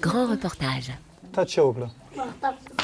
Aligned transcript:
Grand 0.00 0.30
reportage. 0.30 0.92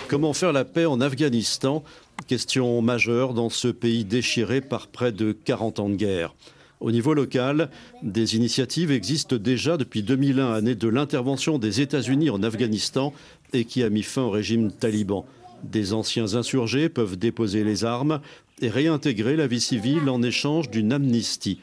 Comment 0.09 0.33
faire 0.33 0.53
la 0.53 0.65
paix 0.65 0.87
en 0.87 1.01
Afghanistan? 1.01 1.85
Question 2.27 2.83
majeure 2.83 3.33
dans 3.33 3.49
ce 3.49 3.69
pays 3.69 4.05
déchiré 4.05 4.61
par 4.61 4.89
près 4.89 5.13
de 5.13 5.33
40 5.33 5.79
ans 5.79 5.89
de 5.89 5.95
guerre. 5.95 6.35
Au 6.81 6.91
niveau 6.91 7.15
local, 7.15 7.71
des 8.03 8.35
initiatives 8.35 8.91
existent 8.91 9.37
déjà 9.37 9.77
depuis 9.77 10.03
2001, 10.03 10.53
année 10.53 10.75
de 10.75 10.89
l'intervention 10.89 11.59
des 11.59 11.81
États-Unis 11.81 12.31
en 12.31 12.43
Afghanistan 12.43 13.13
et 13.53 13.65
qui 13.65 13.83
a 13.85 13.91
mis 13.91 14.03
fin 14.03 14.23
au 14.23 14.31
régime 14.31 14.73
taliban. 14.73 15.27
Des 15.63 15.93
anciens 15.93 16.35
insurgés 16.35 16.89
peuvent 16.89 17.17
déposer 17.17 17.63
les 17.63 17.85
armes 17.85 18.21
et 18.61 18.69
réintégrer 18.69 19.37
la 19.37 19.47
vie 19.47 19.61
civile 19.61 20.09
en 20.09 20.23
échange 20.23 20.71
d'une 20.71 20.93
amnistie. 20.93 21.61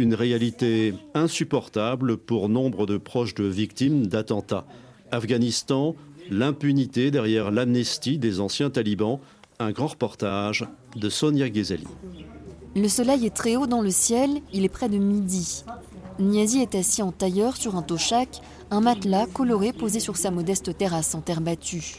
Une 0.00 0.14
réalité 0.14 0.94
insupportable 1.12 2.16
pour 2.16 2.48
nombre 2.48 2.86
de 2.86 2.96
proches 2.96 3.34
de 3.34 3.44
victimes 3.44 4.06
d'attentats. 4.06 4.64
Afghanistan, 5.10 5.94
l'impunité 6.30 7.10
derrière 7.10 7.50
l'amnistie 7.50 8.16
des 8.16 8.40
anciens 8.40 8.70
talibans. 8.70 9.20
Un 9.58 9.72
grand 9.72 9.88
reportage 9.88 10.66
de 10.96 11.10
Sonia 11.10 11.50
Ghezali. 11.50 11.84
Le 12.74 12.88
soleil 12.88 13.26
est 13.26 13.36
très 13.36 13.56
haut 13.56 13.66
dans 13.66 13.82
le 13.82 13.90
ciel, 13.90 14.40
il 14.54 14.64
est 14.64 14.70
près 14.70 14.88
de 14.88 14.96
midi. 14.96 15.64
Niazi 16.18 16.62
est 16.62 16.76
assis 16.76 17.02
en 17.02 17.12
tailleur 17.12 17.58
sur 17.58 17.76
un 17.76 17.82
toshak, 17.82 18.40
un 18.70 18.80
matelas 18.80 19.26
coloré 19.26 19.74
posé 19.74 20.00
sur 20.00 20.16
sa 20.16 20.30
modeste 20.30 20.78
terrasse 20.78 21.14
en 21.14 21.20
terre 21.20 21.42
battue. 21.42 21.98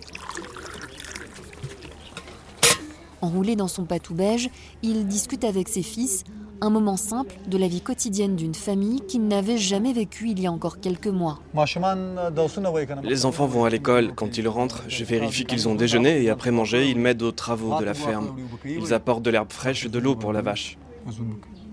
Enroulé 3.21 3.55
dans 3.55 3.67
son 3.67 3.85
patou 3.85 4.15
beige, 4.15 4.49
il 4.81 5.05
discute 5.05 5.43
avec 5.43 5.69
ses 5.69 5.83
fils, 5.83 6.23
un 6.61 6.69
moment 6.69 6.95
simple 6.95 7.35
de 7.47 7.57
la 7.57 7.67
vie 7.67 7.81
quotidienne 7.81 8.35
d'une 8.35 8.53
famille 8.53 9.01
qu'il 9.01 9.27
n'avait 9.27 9.57
jamais 9.57 9.93
vécue 9.93 10.29
il 10.29 10.39
y 10.39 10.45
a 10.45 10.51
encore 10.51 10.79
quelques 10.79 11.07
mois. 11.07 11.39
Les 13.03 13.25
enfants 13.25 13.47
vont 13.47 13.65
à 13.65 13.69
l'école. 13.69 14.13
Quand 14.15 14.37
ils 14.37 14.47
rentrent, 14.47 14.83
je 14.87 15.03
vérifie 15.03 15.45
qu'ils 15.45 15.67
ont 15.67 15.75
déjeuné 15.75 16.23
et 16.23 16.29
après 16.29 16.51
manger, 16.51 16.89
ils 16.89 16.99
m'aident 16.99 17.23
aux 17.23 17.31
travaux 17.31 17.79
de 17.79 17.85
la 17.85 17.95
ferme. 17.95 18.35
Ils 18.63 18.93
apportent 18.93 19.23
de 19.23 19.31
l'herbe 19.31 19.51
fraîche 19.51 19.85
et 19.85 19.89
de 19.89 19.99
l'eau 19.99 20.15
pour 20.15 20.33
la 20.33 20.41
vache. 20.41 20.77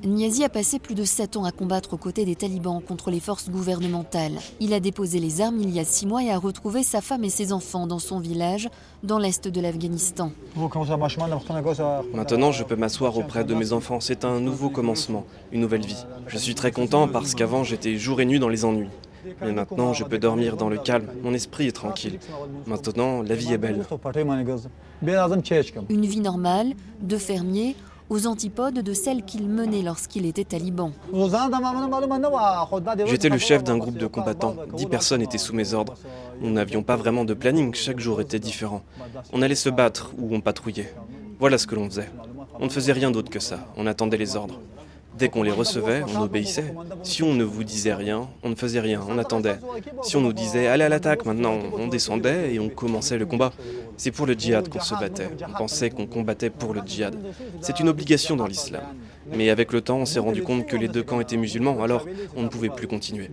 Niazi 0.05 0.45
a 0.45 0.49
passé 0.49 0.79
plus 0.79 0.95
de 0.95 1.03
7 1.03 1.37
ans 1.37 1.45
à 1.45 1.51
combattre 1.51 1.95
aux 1.95 1.97
côtés 1.97 2.25
des 2.25 2.37
talibans 2.37 2.81
contre 2.81 3.11
les 3.11 3.19
forces 3.19 3.51
gouvernementales. 3.51 4.39
Il 4.61 4.73
a 4.73 4.79
déposé 4.79 5.19
les 5.19 5.41
armes 5.41 5.59
il 5.61 5.71
y 5.71 5.81
a 5.81 5.85
6 5.85 6.07
mois 6.07 6.23
et 6.23 6.31
a 6.31 6.39
retrouvé 6.39 6.85
sa 6.85 7.01
femme 7.01 7.25
et 7.25 7.31
ses 7.31 7.53
enfants 7.53 7.89
dans 7.89 7.99
son 7.99 8.21
village, 8.21 8.69
dans 9.03 9.19
l'est 9.19 9.49
de 9.49 9.61
l'Afghanistan. 9.61 10.31
Maintenant, 12.15 12.53
je 12.53 12.63
peux 12.63 12.77
m'asseoir 12.77 13.19
auprès 13.19 13.45
de 13.45 13.55
mes 13.55 13.73
enfants. 13.73 13.99
C'est 13.99 14.25
un 14.25 14.39
nouveau 14.39 14.71
commencement, 14.71 15.25
une 15.51 15.61
nouvelle 15.61 15.85
vie. 15.85 16.05
Je 16.29 16.39
suis 16.39 16.55
très 16.55 16.71
content 16.71 17.09
parce 17.09 17.35
qu'avant, 17.35 17.65
j'étais 17.65 17.97
jour 17.97 18.21
et 18.21 18.25
nuit 18.25 18.39
dans 18.39 18.49
les 18.49 18.65
ennuis. 18.65 18.91
Mais 19.43 19.53
maintenant, 19.53 19.93
je 19.93 20.05
peux 20.05 20.19
dormir 20.19 20.57
dans 20.57 20.69
le 20.69 20.79
calme. 20.79 21.09
Mon 21.23 21.35
esprit 21.35 21.67
est 21.67 21.73
tranquille. 21.73 22.19
Maintenant, 22.67 23.23
la 23.23 23.35
vie 23.35 23.53
est 23.53 23.59
belle. 23.59 23.85
Une 25.89 26.07
vie 26.07 26.21
normale, 26.21 26.75
de 27.03 27.17
fermier, 27.17 27.77
aux 28.11 28.27
antipodes 28.27 28.81
de 28.81 28.93
celle 28.93 29.25
qu'il 29.25 29.49
menait 29.49 29.83
lorsqu'il 29.83 30.27
était 30.27 30.45
taliban. 30.45 30.93
J'étais 33.07 33.29
le 33.29 33.39
chef 33.39 33.65
d'un 33.65 33.79
groupe 33.79 33.99
de 33.99 34.07
combattants. 34.07 34.57
Dix 34.75 34.87
personnes 34.87 35.23
étaient 35.23 35.39
sous 35.39 35.55
mes 35.55 35.75
ordres. 35.75 35.95
Nous 36.41 36.51
n'avions 36.51 36.83
pas 36.83 36.97
vraiment 36.97 37.25
de 37.25 37.35
planning, 37.35 37.75
chaque 37.75 37.99
jour 38.01 38.21
était 38.21 38.39
différent. 38.39 38.83
On 39.33 39.43
allait 39.43 39.55
se 39.55 39.69
battre 39.69 40.13
ou 40.19 40.35
on 40.35 40.41
patrouillait. 40.41 40.95
Voilà 41.39 41.59
ce 41.59 41.67
que 41.67 41.75
l'on 41.75 41.89
faisait. 41.89 42.11
On 42.61 42.65
ne 42.65 42.71
faisait 42.71 42.93
rien 42.93 43.11
d'autre 43.11 43.31
que 43.31 43.41
ça, 43.41 43.61
on 43.77 43.87
attendait 43.87 44.17
les 44.17 44.37
ordres. 44.37 44.61
Dès 45.19 45.29
qu'on 45.29 45.43
les 45.43 45.51
recevait, 45.51 46.03
on 46.05 46.23
obéissait. 46.23 46.75
Si 47.03 47.23
on 47.23 47.35
ne 47.35 47.45
vous 47.45 47.65
disait 47.65 47.95
rien, 47.95 48.29
on 48.43 48.51
ne 48.51 48.55
faisait 48.55 48.81
rien, 48.81 49.03
on 49.09 49.19
attendait. 49.19 49.59
Si 50.03 50.17
on 50.17 50.21
nous 50.21 50.33
disait 50.33 50.69
allez 50.69 50.85
à 50.85 50.89
l'attaque 50.89 51.25
maintenant, 51.25 51.59
on 51.77 51.89
descendait 51.89 52.55
et 52.55 52.61
on 52.61 52.69
commençait 52.69 53.19
le 53.19 53.27
combat. 53.27 53.53
C'est 53.97 54.13
pour 54.13 54.27
le 54.27 54.35
djihad 54.35 54.69
qu'on 54.69 54.81
se 54.81 54.95
battait. 54.95 55.29
On 55.49 55.59
pensait 55.59 55.91
qu'on 55.91 56.07
combattait 56.07 56.51
pour 56.51 56.73
le 56.73 56.83
djihad. 56.87 57.17
C'est 57.61 57.81
une 57.81 57.89
obligation 57.89 58.37
dans 58.37 58.47
l'islam. 58.47 58.83
Mais 59.35 59.51
avec 59.51 59.73
le 59.73 59.81
temps, 59.81 59.99
on 59.99 60.07
s'est 60.07 60.21
rendu 60.21 60.43
compte 60.43 60.67
que 60.67 60.77
les 60.77 60.89
deux 60.89 61.03
camps 61.03 61.21
étaient 61.21 61.37
musulmans, 61.37 61.83
alors 61.83 62.07
on 62.37 62.43
ne 62.43 62.49
pouvait 62.49 62.71
plus 62.71 62.87
continuer. 62.87 63.29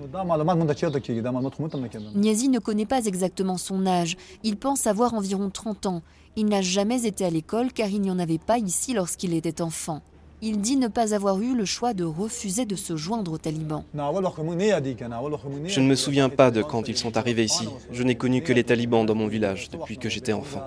Niazi 2.16 2.50
ne 2.50 2.60
connaît 2.60 2.86
pas 2.86 3.06
exactement 3.06 3.58
son 3.58 3.86
âge. 3.86 4.18
Il 4.44 4.58
pense 4.58 4.88
avoir 4.88 5.14
environ 5.14 5.50
30 5.50 5.86
ans. 5.86 6.02
Il 6.36 6.48
n'a 6.48 6.62
jamais 6.62 7.06
été 7.06 7.24
à 7.24 7.30
l'école 7.30 7.72
car 7.72 7.88
il 7.90 8.02
n'y 8.02 8.12
en 8.12 8.20
avait 8.20 8.40
pas 8.40 8.58
ici 8.58 8.94
lorsqu'il 8.94 9.34
était 9.34 9.62
enfant. 9.62 10.02
Il 10.48 10.62
dit 10.62 10.76
ne 10.78 10.88
pas 10.88 11.16
avoir 11.16 11.42
eu 11.42 11.56
le 11.56 11.66
choix 11.66 11.96
de 11.96 12.04
refuser 12.04 12.66
de 12.68 12.76
se 12.76 12.96
joindre 12.96 13.32
aux 13.32 13.40
talibans. 13.40 13.84
Je 13.96 15.80
ne 15.80 15.88
me 15.88 15.96
souviens 15.96 16.30
pas 16.30 16.52
de 16.52 16.62
quand 16.62 16.88
ils 16.88 16.98
sont 16.98 17.18
arrivés 17.18 17.46
ici. 17.46 17.68
Je 17.92 18.04
n'ai 18.04 18.14
connu 18.14 18.44
que 18.44 18.54
les 18.54 18.64
talibans 18.64 19.08
dans 19.08 19.16
mon 19.16 19.26
village 19.26 19.72
depuis 19.72 19.98
que 19.98 20.08
j'étais 20.08 20.34
enfant. 20.34 20.62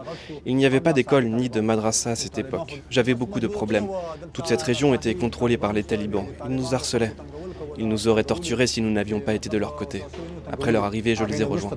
Il 0.44 0.56
n'y 0.56 0.66
avait 0.66 0.81
pas 0.81 0.93
d'école 0.93 1.27
ni 1.27 1.49
de 1.49 1.61
madrasa 1.61 2.11
à 2.11 2.16
cette 2.16 2.39
époque. 2.39 2.83
J'avais 2.91 3.15
beaucoup 3.15 3.39
de 3.39 3.47
problèmes. 3.47 3.87
Toute 4.33 4.49
cette 4.49 4.62
région 4.62 4.94
était 4.94 5.15
contrôlée 5.15 5.59
par 5.59 5.72
les 5.72 5.84
talibans. 5.84 6.27
Ils 6.49 6.56
nous 6.56 6.75
harcelaient. 6.75 7.15
Ils 7.78 7.87
nous 7.87 8.09
auraient 8.09 8.25
torturés 8.25 8.66
si 8.66 8.83
nous 8.83 8.91
n'avions 8.91 9.21
pas 9.21 9.34
été 9.34 9.49
de 9.49 9.59
leur 9.59 9.77
côté. 9.77 10.03
Après 10.50 10.72
leur 10.72 10.83
arrivée, 10.83 11.15
je 11.15 11.22
les 11.22 11.41
ai 11.41 11.45
rejoints. 11.45 11.71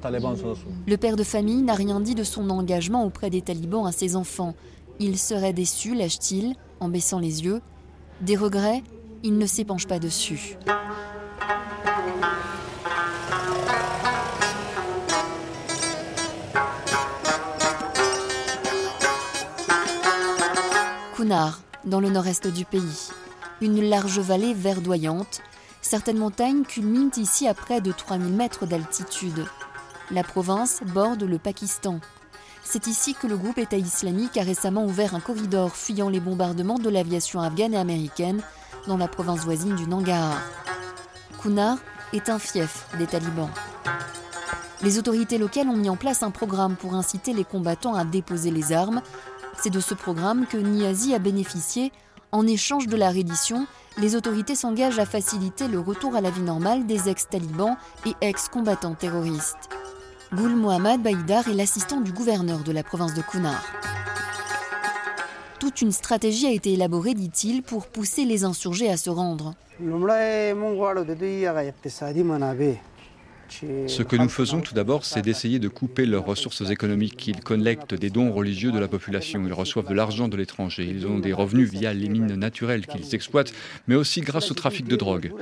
Le 0.88 0.98
père 0.98 1.18
de 1.18 1.24
famille 1.24 1.62
n'a 1.62 1.76
rien 1.76 2.00
dit 2.00 2.16
de 2.16 2.24
son 2.24 2.50
engagement 2.50 3.06
auprès 3.06 3.30
des 3.30 3.44
talibans 3.44 3.86
à 3.86 3.92
ses 3.92 4.16
enfants. 4.16 4.56
Il 5.00 5.20
serait 5.20 5.54
déçu, 5.54 5.94
lâche-t-il, 5.94 6.56
en 6.80 6.90
baissant 6.90 7.20
les 7.20 7.44
yeux. 7.44 7.62
Des 8.22 8.36
regrets, 8.36 8.84
il 9.24 9.40
ne 9.40 9.48
s'épanche 9.48 9.88
pas 9.88 9.98
dessus. 9.98 10.56
Kunar, 21.16 21.62
dans 21.84 22.00
le 22.00 22.10
nord-est 22.10 22.46
du 22.48 22.64
pays. 22.64 23.10
Une 23.60 23.82
large 23.82 24.20
vallée 24.20 24.54
verdoyante. 24.54 25.42
Certaines 25.82 26.20
montagnes 26.20 26.64
culminent 26.64 27.10
ici 27.18 27.48
à 27.48 27.56
près 27.56 27.82
de 27.82 27.92
3000 27.92 28.34
mètres 28.34 28.68
d'altitude. 28.68 29.46
La 30.12 30.24
province 30.24 30.82
borde 30.94 31.24
le 31.24 31.40
Pakistan. 31.40 32.00
C'est 32.72 32.88
ici 32.88 33.16
que 33.16 33.28
le 33.28 33.36
groupe 33.36 33.58
État 33.58 33.76
islamique 33.76 34.38
a 34.38 34.44
récemment 34.44 34.86
ouvert 34.86 35.14
un 35.14 35.20
corridor 35.20 35.76
fuyant 35.76 36.08
les 36.08 36.22
bombardements 36.22 36.80
de 36.80 36.90
l'aviation 36.90 37.42
afghane 37.42 37.74
et 37.74 37.78
américaine 37.78 38.42
dans 38.88 38.96
la 38.96 39.10
province 39.10 39.42
voisine 39.42 39.76
du 39.76 39.88
Nangarhar. 39.88 40.42
Kunar 41.42 41.80
est 42.14 42.30
un 42.30 42.40
fief 42.40 42.88
des 42.98 43.08
talibans. 43.08 43.50
Les 44.84 44.98
autorités 44.98 45.38
locales 45.38 45.68
ont 45.68 45.76
mis 45.76 45.90
en 45.90 45.98
place 45.98 46.24
un 46.24 46.32
programme 46.32 46.78
pour 46.78 46.94
inciter 46.96 47.34
les 47.34 47.44
combattants 47.44 47.94
à 47.94 48.06
déposer 48.06 48.52
les 48.52 48.72
armes. 48.72 49.02
C'est 49.62 49.70
de 49.70 49.82
ce 49.82 49.94
programme 49.94 50.46
que 50.46 50.56
Niazi 50.56 51.14
a 51.14 51.20
bénéficié. 51.20 51.92
En 52.32 52.48
échange 52.48 52.88
de 52.88 52.96
la 52.96 53.10
reddition, 53.10 53.68
les 53.98 54.16
autorités 54.16 54.56
s'engagent 54.56 55.00
à 55.00 55.06
faciliter 55.06 55.68
le 55.68 55.82
retour 55.82 56.16
à 56.16 56.22
la 56.22 56.30
vie 56.30 56.40
normale 56.40 56.86
des 56.86 57.10
ex-talibans 57.10 57.76
et 58.06 58.16
ex-combattants 58.22 58.96
terroristes. 58.96 59.68
Goul 60.34 60.56
Mohammad 60.56 61.02
Baïdar 61.02 61.50
est 61.50 61.54
l'assistant 61.54 62.00
du 62.00 62.14
gouverneur 62.14 62.60
de 62.60 62.72
la 62.72 62.84
province 62.84 63.14
de 63.14 63.22
Kunar. 63.22 63.62
Toute 65.60 65.82
une 65.82 65.92
stratégie 65.92 66.48
a 66.48 66.52
été 66.52 66.72
élaborée, 66.72 67.14
dit-il, 67.14 67.62
pour 67.62 67.88
pousser 67.88 68.24
les 68.24 68.46
insurgés 68.46 68.90
à 68.90 68.96
se 68.96 69.10
rendre. 69.10 69.56
Ce 73.88 74.02
que 74.04 74.16
nous 74.16 74.30
faisons 74.30 74.62
tout 74.62 74.74
d'abord, 74.74 75.06
c'est 75.06 75.22
d'essayer 75.22 75.60
de 75.60 75.68
couper 75.68 76.06
leurs 76.06 76.26
ressources 76.26 76.70
économiques. 76.70 77.28
Ils 77.28 77.42
collectent 77.42 77.94
des 77.94 78.10
dons 78.10 78.32
religieux 78.32 78.72
de 78.72 78.80
la 78.80 78.88
population, 78.88 79.44
ils 79.46 79.54
reçoivent 79.54 79.90
de 79.90 79.94
l'argent 79.94 80.28
de 80.28 80.38
l'étranger, 80.38 80.88
ils 80.90 81.06
ont 81.06 81.20
des 81.20 81.34
revenus 81.34 81.70
via 81.70 81.94
les 81.94 82.10
mines 82.10 82.36
naturelles 82.36 82.88
qu'ils 82.88 83.14
exploitent, 83.14 83.54
mais 83.88 83.96
aussi 83.96 84.22
grâce 84.22 84.52
au 84.52 84.54
trafic 84.54 84.88
de 84.88 84.96
drogue. 84.96 85.34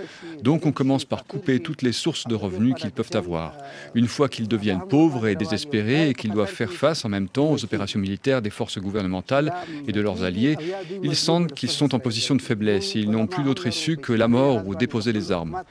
Donc 0.41 0.65
on 0.65 0.71
commence 0.71 1.05
par 1.05 1.25
couper 1.25 1.59
toutes 1.59 1.81
les 1.81 1.91
sources 1.91 2.27
de 2.27 2.35
revenus 2.35 2.75
qu'ils 2.75 2.91
peuvent 2.91 3.11
avoir. 3.13 3.53
Une 3.93 4.07
fois 4.07 4.29
qu'ils 4.29 4.47
deviennent 4.47 4.87
pauvres 4.89 5.27
et 5.27 5.35
désespérés 5.35 6.09
et 6.09 6.13
qu'ils 6.13 6.31
doivent 6.31 6.51
faire 6.51 6.71
face 6.71 7.05
en 7.05 7.09
même 7.09 7.29
temps 7.29 7.51
aux 7.51 7.63
opérations 7.63 7.99
militaires 7.99 8.41
des 8.41 8.49
forces 8.49 8.79
gouvernementales 8.79 9.53
et 9.87 9.91
de 9.91 10.01
leurs 10.01 10.23
alliés, 10.23 10.57
ils 11.03 11.15
sentent 11.15 11.53
qu'ils 11.53 11.69
sont 11.69 11.93
en 11.93 11.99
position 11.99 12.35
de 12.35 12.41
faiblesse 12.41 12.95
et 12.95 12.99
ils 12.99 13.11
n'ont 13.11 13.27
plus 13.27 13.43
d'autre 13.43 13.67
issue 13.67 13.97
que 13.97 14.13
la 14.13 14.27
mort 14.27 14.67
ou 14.67 14.75
déposer 14.75 15.13
les 15.13 15.31
armes. 15.31 15.63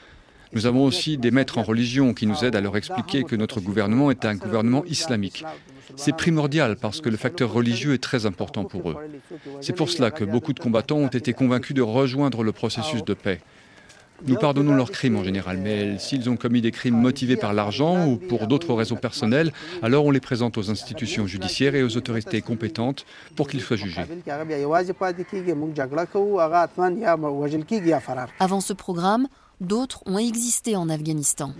Nous 0.53 0.65
avons 0.65 0.83
aussi 0.83 1.17
des 1.17 1.29
maîtres 1.29 1.59
en 1.59 1.63
religion 1.63 2.13
qui 2.13 2.25
nous 2.25 2.43
aident 2.43 2.55
à 2.55 2.61
leur 2.61 2.75
expliquer 2.75 3.23
que 3.23 3.35
notre 3.35 3.61
gouvernement 3.61 4.09
est 4.09 4.25
un 4.25 4.35
gouvernement 4.35 4.83
islamique. 4.85 5.45
C'est 5.95 6.15
primordial 6.15 6.75
parce 6.75 7.01
que 7.01 7.09
le 7.09 7.17
facteur 7.17 7.51
religieux 7.51 7.93
est 7.93 8.03
très 8.03 8.25
important 8.25 8.65
pour 8.65 8.89
eux. 8.89 8.97
C'est 9.61 9.75
pour 9.75 9.89
cela 9.89 10.09
que 10.09 10.23
beaucoup 10.23 10.53
de 10.53 10.59
combattants 10.59 10.97
ont 10.97 11.07
été 11.07 11.33
convaincus 11.33 11.75
de 11.75 11.81
rejoindre 11.81 12.43
le 12.43 12.51
processus 12.51 13.03
de 13.03 13.13
paix. 13.13 13.41
Nous 14.25 14.35
pardonnons 14.35 14.75
leurs 14.75 14.91
crimes 14.91 15.15
en 15.15 15.23
général, 15.23 15.57
mais 15.57 15.97
s'ils 15.97 16.29
ont 16.29 16.35
commis 16.35 16.61
des 16.61 16.71
crimes 16.71 16.99
motivés 16.99 17.37
par 17.37 17.53
l'argent 17.53 18.05
ou 18.05 18.17
pour 18.17 18.47
d'autres 18.47 18.73
raisons 18.73 18.97
personnelles, 18.97 19.53
alors 19.81 20.05
on 20.05 20.11
les 20.11 20.19
présente 20.19 20.57
aux 20.57 20.69
institutions 20.69 21.25
judiciaires 21.25 21.75
et 21.75 21.83
aux 21.83 21.95
autorités 21.95 22.41
compétentes 22.41 23.05
pour 23.35 23.47
qu'ils 23.47 23.61
soient 23.61 23.77
jugés. 23.77 24.01
Avant 28.39 28.61
ce 28.61 28.73
programme, 28.73 29.27
d'autres 29.61 30.01
ont 30.05 30.17
existé 30.17 30.75
en 30.75 30.89
Afghanistan. 30.89 31.53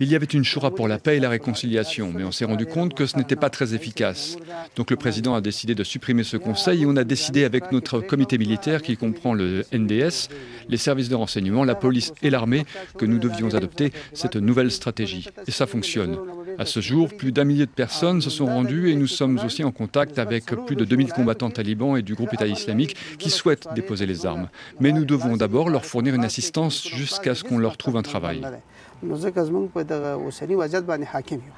Il 0.00 0.08
y 0.08 0.14
avait 0.14 0.26
une 0.26 0.44
choura 0.44 0.70
pour 0.70 0.88
la 0.88 0.98
paix 0.98 1.16
et 1.16 1.20
la 1.20 1.28
réconciliation, 1.28 2.12
mais 2.14 2.24
on 2.24 2.32
s'est 2.32 2.44
rendu 2.44 2.66
compte 2.66 2.94
que 2.94 3.06
ce 3.06 3.16
n'était 3.16 3.36
pas 3.36 3.50
très 3.50 3.74
efficace. 3.74 4.36
Donc 4.76 4.90
le 4.90 4.96
président 4.96 5.34
a 5.34 5.40
décidé 5.40 5.74
de 5.74 5.84
supprimer 5.84 6.24
ce 6.24 6.36
conseil 6.36 6.82
et 6.82 6.86
on 6.86 6.96
a 6.96 7.04
décidé 7.04 7.44
avec 7.44 7.72
notre 7.72 8.00
comité 8.00 8.38
militaire 8.38 8.82
qui 8.82 8.96
comprend 8.96 9.34
le 9.34 9.64
NDS, 9.72 10.28
les 10.68 10.76
services 10.76 11.08
de 11.08 11.14
renseignement, 11.14 11.64
la 11.64 11.74
police 11.74 12.12
et 12.22 12.30
l'armée 12.30 12.64
que 12.98 13.06
nous 13.06 13.18
devions 13.18 13.54
adopter 13.54 13.92
cette 14.12 14.36
nouvelle 14.36 14.70
stratégie. 14.70 15.28
Et 15.46 15.50
ça 15.50 15.66
fonctionne. 15.66 16.18
À 16.58 16.66
ce 16.66 16.80
jour, 16.80 17.08
plus 17.08 17.32
d'un 17.32 17.44
millier 17.44 17.66
de 17.66 17.70
personnes 17.70 18.20
se 18.20 18.30
sont 18.30 18.46
rendues 18.46 18.90
et 18.90 18.94
nous 18.94 19.06
sommes 19.06 19.38
aussi 19.44 19.64
en 19.64 19.72
contact 19.72 20.18
avec 20.18 20.46
plus 20.66 20.76
de 20.76 20.84
2000 20.84 21.12
combattants 21.12 21.50
talibans 21.50 21.96
et 21.96 22.02
du 22.02 22.14
groupe 22.14 22.32
État 22.32 22.46
islamique 22.46 22.96
qui 23.18 23.30
souhaitent 23.30 23.68
déposer 23.74 24.06
les 24.06 24.26
armes. 24.26 24.48
Mais 24.80 24.92
nous 24.92 25.04
devons 25.04 25.36
d'abord 25.36 25.70
leur 25.70 25.84
fournir 25.84 26.14
une 26.14 26.24
assistance 26.24 26.86
jusqu'à 26.86 27.34
ce 27.34 27.44
qu'on 27.44 27.58
leur 27.58 27.76
trouve 27.76 27.96
un 27.96 28.02
travail. 28.02 28.42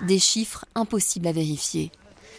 Des 0.07 0.19
chiffres 0.19 0.65
impossibles 0.75 1.29
à 1.29 1.33
vérifier. 1.33 1.91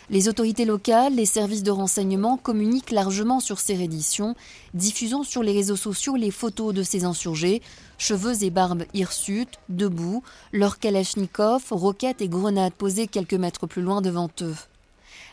Les 0.09 0.29
autorités 0.29 0.63
locales, 0.63 1.15
les 1.15 1.25
services 1.25 1.63
de 1.63 1.71
renseignement 1.71 2.37
communiquent 2.37 2.91
largement 2.91 3.41
sur 3.41 3.59
ces 3.59 3.75
redditions, 3.75 4.35
diffusant 4.73 5.23
sur 5.23 5.43
les 5.43 5.51
réseaux 5.51 5.75
sociaux 5.75 6.15
les 6.15 6.31
photos 6.31 6.73
de 6.73 6.81
ces 6.81 7.03
insurgés, 7.03 7.61
cheveux 7.97 8.41
et 8.45 8.49
barbes 8.49 8.85
hirsutes, 8.93 9.59
debout, 9.67 10.23
leurs 10.53 10.79
kalachnikovs, 10.79 11.71
roquettes 11.71 12.21
et 12.21 12.29
grenades 12.29 12.71
posées 12.71 13.07
quelques 13.07 13.33
mètres 13.33 13.67
plus 13.67 13.81
loin 13.81 13.99
devant 14.01 14.29
eux. 14.41 14.55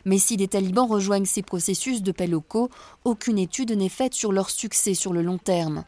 Mais 0.07 0.19
si 0.19 0.37
des 0.37 0.49
talibans 0.49 0.89
rejoignent 0.89 1.25
ces 1.25 1.43
processus 1.43 2.03
de 2.03 2.11
paix 2.11 2.27
locaux, 2.27 2.69
aucune 3.05 3.39
étude 3.39 3.71
n'est 3.71 3.89
faite 3.89 4.15
sur 4.15 4.33
leur 4.33 4.51
succès 4.51 4.95
sur 4.95 5.13
le 5.13 5.23
long 5.23 5.39
terme. 5.39 5.85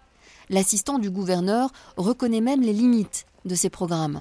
L'assistant 0.48 1.00
du 1.00 1.10
gouverneur 1.10 1.70
reconnaît 1.96 2.40
même 2.40 2.62
les 2.62 2.72
limites 2.72 3.26
de 3.46 3.56
ces 3.56 3.68
programmes. 3.68 4.20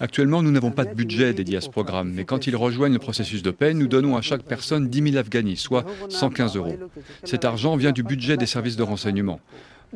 Actuellement, 0.00 0.42
nous 0.42 0.50
n'avons 0.50 0.70
pas 0.70 0.84
de 0.84 0.94
budget 0.94 1.32
dédié 1.34 1.58
à 1.58 1.60
ce 1.60 1.68
programme, 1.68 2.12
mais 2.12 2.24
quand 2.24 2.46
ils 2.46 2.56
rejoignent 2.56 2.94
le 2.94 2.98
processus 2.98 3.42
de 3.42 3.50
paix, 3.50 3.74
nous 3.74 3.86
donnons 3.86 4.16
à 4.16 4.22
chaque 4.22 4.42
personne 4.42 4.88
10 4.88 5.12
000 5.12 5.16
Afghanis, 5.16 5.56
soit 5.56 5.84
115 6.08 6.56
euros. 6.56 6.76
Cet 7.22 7.44
argent 7.44 7.76
vient 7.76 7.92
du 7.92 8.02
budget 8.02 8.36
des 8.36 8.46
services 8.46 8.76
de 8.76 8.82
renseignement. 8.82 9.40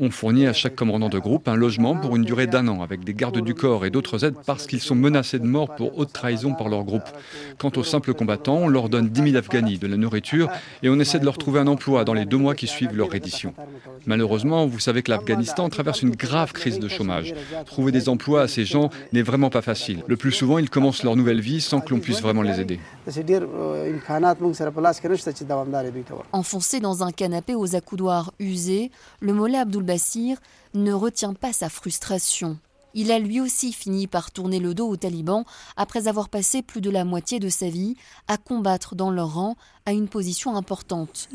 On 0.00 0.12
fournit 0.12 0.46
à 0.46 0.52
chaque 0.52 0.76
commandant 0.76 1.08
de 1.08 1.18
groupe 1.18 1.48
un 1.48 1.56
logement 1.56 1.96
pour 1.96 2.14
une 2.14 2.22
durée 2.22 2.46
d'un 2.46 2.68
an, 2.68 2.82
avec 2.82 3.02
des 3.02 3.14
gardes 3.14 3.40
du 3.40 3.54
corps 3.54 3.84
et 3.84 3.90
d'autres 3.90 4.24
aides 4.24 4.36
parce 4.46 4.68
qu'ils 4.68 4.80
sont 4.80 4.94
menacés 4.94 5.40
de 5.40 5.44
mort 5.44 5.74
pour 5.74 5.98
haute 5.98 6.12
trahison 6.12 6.54
par 6.54 6.68
leur 6.68 6.84
groupe. 6.84 7.02
Quant 7.58 7.72
aux 7.74 7.82
simples 7.82 8.14
combattants, 8.14 8.58
on 8.58 8.68
leur 8.68 8.90
donne 8.90 9.08
10 9.08 9.32
000 9.32 9.36
Afghanis, 9.36 9.78
de 9.78 9.88
la 9.88 9.96
nourriture, 9.96 10.50
et 10.84 10.88
on 10.88 11.00
essaie 11.00 11.18
de 11.18 11.24
leur 11.24 11.36
trouver 11.36 11.58
un 11.58 11.66
emploi 11.66 12.04
dans 12.04 12.14
les 12.14 12.26
deux 12.26 12.36
mois 12.36 12.54
qui 12.54 12.68
suivent 12.68 12.94
leur 12.94 13.10
reddition. 13.10 13.54
Malheureusement, 14.06 14.66
vous 14.68 14.78
savez 14.78 15.02
que 15.02 15.10
l'Afghanistan 15.10 15.68
traverse 15.68 16.02
une 16.02 16.14
grave 16.14 16.52
crise 16.52 16.78
de 16.78 16.86
chômage. 16.86 17.34
Trouver 17.66 17.90
des 17.90 18.08
emplois 18.08 18.42
à 18.42 18.48
ces 18.48 18.64
gens 18.64 18.90
n'est 19.12 19.22
vraiment 19.22 19.50
pas 19.50 19.62
facile. 19.62 20.04
Le 20.06 20.16
plus 20.16 20.30
souvent, 20.30 20.58
ils 20.58 20.70
commencent 20.70 21.02
leur 21.02 21.16
nouvelle 21.16 21.40
vie 21.40 21.60
sans 21.60 21.80
que 21.80 21.92
l'on 21.92 21.98
puisse 21.98 22.22
vraiment 22.22 22.42
les 22.42 22.60
aider. 22.60 22.78
Enfoncé 26.32 26.78
dans 26.78 27.02
un 27.02 27.10
canapé 27.10 27.54
aux 27.56 27.74
accoudoirs 27.74 28.32
usés, 28.38 28.92
le 29.20 29.32
mollah 29.32 29.62
Abdul 29.62 29.87
Ne 30.74 30.92
retient 30.92 31.34
pas 31.34 31.52
sa 31.52 31.68
frustration. 31.68 32.58
Il 32.94 33.12
a 33.12 33.18
lui 33.18 33.40
aussi 33.40 33.72
fini 33.72 34.06
par 34.06 34.30
tourner 34.30 34.58
le 34.58 34.74
dos 34.74 34.88
aux 34.88 34.96
talibans 34.96 35.44
après 35.76 36.08
avoir 36.08 36.28
passé 36.28 36.62
plus 36.62 36.80
de 36.80 36.90
la 36.90 37.04
moitié 37.04 37.38
de 37.38 37.48
sa 37.48 37.68
vie 37.68 37.96
à 38.28 38.36
combattre 38.36 38.94
dans 38.94 39.10
leur 39.10 39.34
rang 39.34 39.56
à 39.86 39.92
une 39.92 40.08
position 40.08 40.56
importante. 40.56 41.28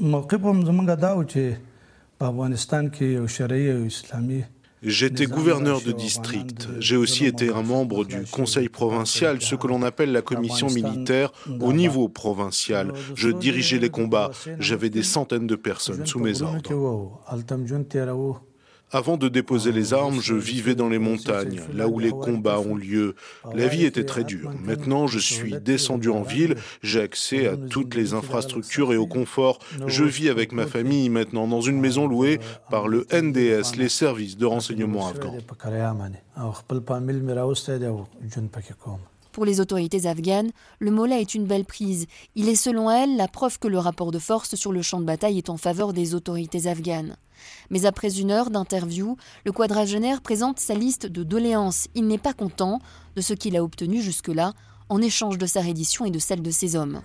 J'étais 4.83 5.25
gouverneur 5.25 5.81
de 5.81 5.91
district. 5.91 6.67
J'ai 6.79 6.97
aussi 6.97 7.25
été 7.25 7.49
un 7.49 7.63
membre 7.63 8.05
du 8.05 8.23
conseil 8.23 8.69
provincial, 8.69 9.41
ce 9.41 9.55
que 9.55 9.67
l'on 9.67 9.81
appelle 9.81 10.11
la 10.11 10.21
commission 10.21 10.67
militaire 10.67 11.31
au 11.61 11.73
niveau 11.73 12.09
provincial. 12.09 12.91
Je 13.15 13.29
dirigeais 13.29 13.79
les 13.79 13.89
combats. 13.89 14.31
J'avais 14.59 14.89
des 14.89 15.03
centaines 15.03 15.47
de 15.47 15.55
personnes 15.55 16.05
sous 16.05 16.19
mes 16.19 16.41
ordres. 16.41 16.71
Avant 18.93 19.17
de 19.17 19.27
déposer 19.27 19.71
les 19.71 19.95
armes, 19.95 20.21
je 20.21 20.35
vivais 20.35 20.75
dans 20.75 20.87
les 20.87 20.99
montagnes, 20.99 21.61
là 21.73 21.87
où 21.87 21.97
les 21.97 22.11
combats 22.11 22.59
ont 22.59 22.75
lieu. 22.75 23.15
La 23.55 23.67
vie 23.67 23.85
était 23.85 24.05
très 24.05 24.23
dure. 24.23 24.51
Maintenant, 24.63 25.07
je 25.07 25.17
suis 25.17 25.55
descendu 25.59 26.09
en 26.09 26.21
ville, 26.21 26.55
j'ai 26.83 27.01
accès 27.01 27.47
à 27.47 27.57
toutes 27.57 27.95
les 27.95 28.13
infrastructures 28.13 28.93
et 28.93 28.97
au 28.97 29.07
confort. 29.07 29.57
Je 29.87 30.03
vis 30.03 30.29
avec 30.29 30.51
ma 30.51 30.67
famille 30.67 31.09
maintenant 31.09 31.47
dans 31.47 31.61
une 31.61 31.79
maison 31.79 32.07
louée 32.07 32.39
par 32.69 32.87
le 32.87 33.07
NDS, 33.11 33.77
les 33.77 33.89
services 33.89 34.37
de 34.37 34.45
renseignement 34.45 35.07
afghans. 35.07 35.35
Pour 39.33 39.45
les 39.45 39.59
autorités 39.59 40.05
afghanes, 40.05 40.51
le 40.77 40.91
Mollah 40.91 41.19
est 41.19 41.33
une 41.33 41.47
belle 41.47 41.65
prise. 41.65 42.05
Il 42.35 42.49
est 42.49 42.55
selon 42.55 42.91
elles 42.91 43.17
la 43.17 43.27
preuve 43.27 43.57
que 43.57 43.67
le 43.67 43.79
rapport 43.79 44.11
de 44.11 44.19
force 44.19 44.53
sur 44.53 44.71
le 44.71 44.83
champ 44.83 44.99
de 44.99 45.05
bataille 45.05 45.39
est 45.39 45.49
en 45.49 45.57
faveur 45.57 45.91
des 45.91 46.13
autorités 46.13 46.67
afghanes. 46.67 47.15
Mais 47.71 47.87
après 47.87 48.19
une 48.19 48.29
heure 48.29 48.51
d'interview, 48.51 49.17
le 49.43 49.51
quadragénaire 49.51 50.21
présente 50.21 50.59
sa 50.59 50.75
liste 50.75 51.07
de 51.07 51.23
doléances. 51.23 51.87
Il 51.95 52.05
n'est 52.05 52.19
pas 52.19 52.33
content 52.33 52.79
de 53.15 53.21
ce 53.21 53.33
qu'il 53.33 53.57
a 53.57 53.63
obtenu 53.63 54.03
jusque-là 54.03 54.53
en 54.87 55.01
échange 55.01 55.39
de 55.39 55.47
sa 55.47 55.61
reddition 55.61 56.05
et 56.05 56.11
de 56.11 56.19
celle 56.19 56.43
de 56.43 56.51
ses 56.51 56.75
hommes. 56.75 57.01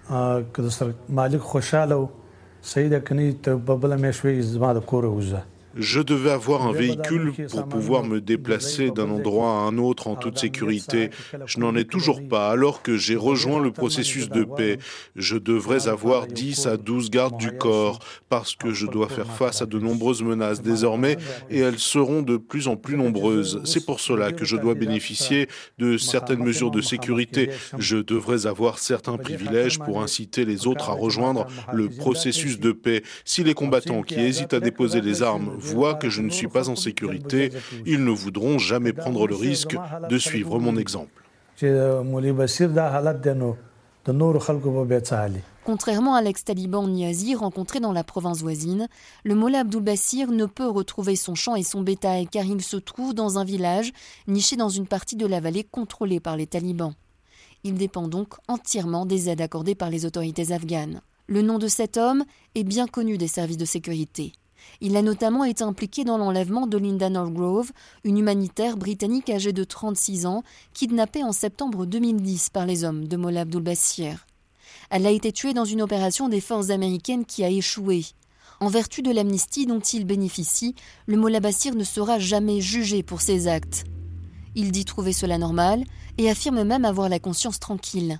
Je 5.77 6.01
devais 6.01 6.31
avoir 6.31 6.67
un 6.67 6.73
véhicule 6.73 7.33
pour 7.51 7.69
pouvoir 7.69 8.05
me 8.05 8.21
déplacer 8.21 8.91
d'un 8.91 9.11
endroit 9.11 9.51
à 9.51 9.61
un 9.61 9.79
autre 9.79 10.09
en 10.09 10.17
toute 10.17 10.39
sécurité. 10.39 11.11
Je 11.47 11.59
n'en 11.61 11.77
ai 11.77 11.85
toujours 11.85 12.27
pas 12.27 12.51
alors 12.51 12.83
que 12.83 12.97
j'ai 12.97 13.17
rejoint 13.17 13.61
le 13.61 13.71
processus 13.71 14.29
de 14.29 14.45
paix. 14.45 14.79
Je 15.15 15.37
devrais 15.37 15.89
avoir 15.89 16.27
10 16.27 16.67
à 16.67 16.77
12 16.77 17.11
gardes 17.11 17.37
du 17.37 17.53
corps 17.53 17.99
parce 18.29 18.57
que 18.57 18.73
je 18.73 18.87
dois 18.87 19.09
faire 19.09 19.31
face 19.31 19.63
à 19.63 19.67
de 19.67 19.79
nombreuses 19.79 20.23
menaces 20.23 20.63
désormais 20.63 21.17
et 21.51 21.59
elles 21.61 21.79
seront 21.79 22.23
de 22.23 22.37
plus 22.37 22.69
en 22.69 22.77
plus 22.77 22.97
nombreuses. 22.97 23.61
C'est 23.65 23.85
pour 23.85 24.01
cela 24.01 24.33
que 24.33 24.45
je 24.45 24.57
dois 24.57 24.75
bénéficier 24.75 25.49
de 25.79 25.99
certaines 25.99 26.43
mesures 26.43 26.71
de 26.71 26.81
sécurité. 26.81 27.51
Je 27.79 27.99
devrais 27.99 28.47
avoir 28.47 28.79
certains 28.79 29.19
privilèges 29.19 29.79
pour 29.79 30.03
inciter 30.03 30.45
les 30.45 30.67
autres 30.67 30.91
à 30.91 30.95
rejoindre 30.95 31.47
le 31.73 31.89
processus 31.89 32.59
de 32.59 32.73
paix. 32.73 33.03
Si 33.25 33.45
les 33.45 33.55
combattants 33.55 34.03
qui 34.03 34.21
hésitent 34.21 34.55
à 34.55 34.61
déposer 34.61 35.01
les 35.01 35.23
armes 35.23 35.58
voient 35.59 35.95
que 35.95 36.09
je 36.09 36.23
ne 36.23 36.31
suis 36.31 36.49
pas 36.49 36.69
en 36.69 36.77
sécurité, 36.77 37.51
ils 37.87 38.05
ne 38.05 38.11
voudront 38.11 38.59
jamais 38.59 38.93
prendre 38.93 39.27
le 39.27 39.35
risque 39.35 39.77
de 40.09 40.19
suivre 40.19 40.59
mon 40.59 40.77
exemple. 40.77 41.23
Contrairement 45.65 46.15
à 46.15 46.23
l'ex-taliban 46.23 46.87
Niazi 46.89 47.35
rencontré 47.35 47.79
dans 47.79 47.93
la 47.93 48.05
province 48.05 48.41
voisine, 48.41 48.89
le 49.23 49.35
Mollah 49.35 49.61
Abdul 49.61 49.83
Bassir 49.83 50.31
ne 50.31 50.47
peut 50.47 50.69
retrouver 50.69 51.15
son 51.15 51.35
champ 51.35 51.57
et 51.57 51.63
son 51.63 51.83
bétail 51.83 52.27
car 52.27 52.47
il 52.47 52.63
se 52.63 52.79
trouve 52.79 53.13
dans 53.13 53.39
un 53.39 53.45
village 53.45 53.93
niché 54.27 54.57
dans 54.57 54.71
une 54.71 54.87
partie 54.87 55.17
de 55.17 55.27
la 55.27 55.41
vallée 55.41 55.65
contrôlée 55.65 56.21
par 56.21 56.37
les 56.37 56.47
talibans. 56.47 56.95
Il 57.65 57.75
dépend 57.75 58.09
donc 58.09 58.35
entièrement 58.47 59.05
des 59.05 59.29
aides 59.29 59.43
accordées 59.43 59.75
par 59.75 59.91
les 59.91 60.07
autorités 60.07 60.53
afghanes. 60.53 61.03
Le 61.27 61.43
nom 61.43 61.59
de 61.59 61.69
cet 61.69 61.99
homme 61.99 62.25
est 62.55 62.65
bien 62.65 62.87
connu 62.87 63.19
des 63.19 63.29
services 63.29 63.59
de 63.59 63.67
sécurité. 63.67 64.33
Il 64.81 64.97
a 64.97 65.03
notamment 65.03 65.45
été 65.45 65.65
impliqué 65.65 66.05
dans 66.05 66.19
l'enlèvement 66.19 66.67
de 66.67 66.79
Linda 66.79 67.11
Norgrove, 67.11 67.73
une 68.05 68.19
humanitaire 68.19 68.77
britannique 68.77 69.31
âgée 69.31 69.53
de 69.53 69.65
36 69.65 70.27
ans, 70.27 70.43
kidnappée 70.73 71.25
en 71.25 71.33
septembre 71.33 71.87
2010 71.87 72.51
par 72.51 72.67
les 72.67 72.85
hommes 72.85 73.09
de 73.09 73.17
Mollah 73.17 73.41
Abdul 73.41 73.63
Bassir. 73.63 74.27
Elle 74.91 75.07
a 75.07 75.11
été 75.11 75.33
tuée 75.33 75.55
dans 75.55 75.65
une 75.65 75.83
opération 75.83 76.29
des 76.29 76.41
forces 76.41 76.71
américaines 76.71 77.25
qui 77.25 77.45
a 77.45 77.51
échoué. 77.51 78.05
En 78.61 78.69
vertu 78.69 79.03
de 79.03 79.13
l'amnistie 79.13 79.67
dont 79.67 79.81
il 79.81 80.05
bénéficie, 80.05 80.75
le 81.07 81.17
Mollah 81.17 81.41
Bassir 81.41 81.75
ne 81.75 81.85
sera 81.85 82.19
jamais 82.19 82.61
jugé 82.61 83.03
pour 83.03 83.21
ses 83.21 83.49
actes. 83.49 83.85
Il 84.55 84.73
dit 84.73 84.85
trouver 84.85 85.13
cela 85.13 85.39
normal 85.39 85.85
et 86.17 86.29
affirme 86.29 86.65
même 86.65 86.85
avoir 86.85 87.09
la 87.09 87.21
conscience 87.21 87.61
tranquille. 87.61 88.19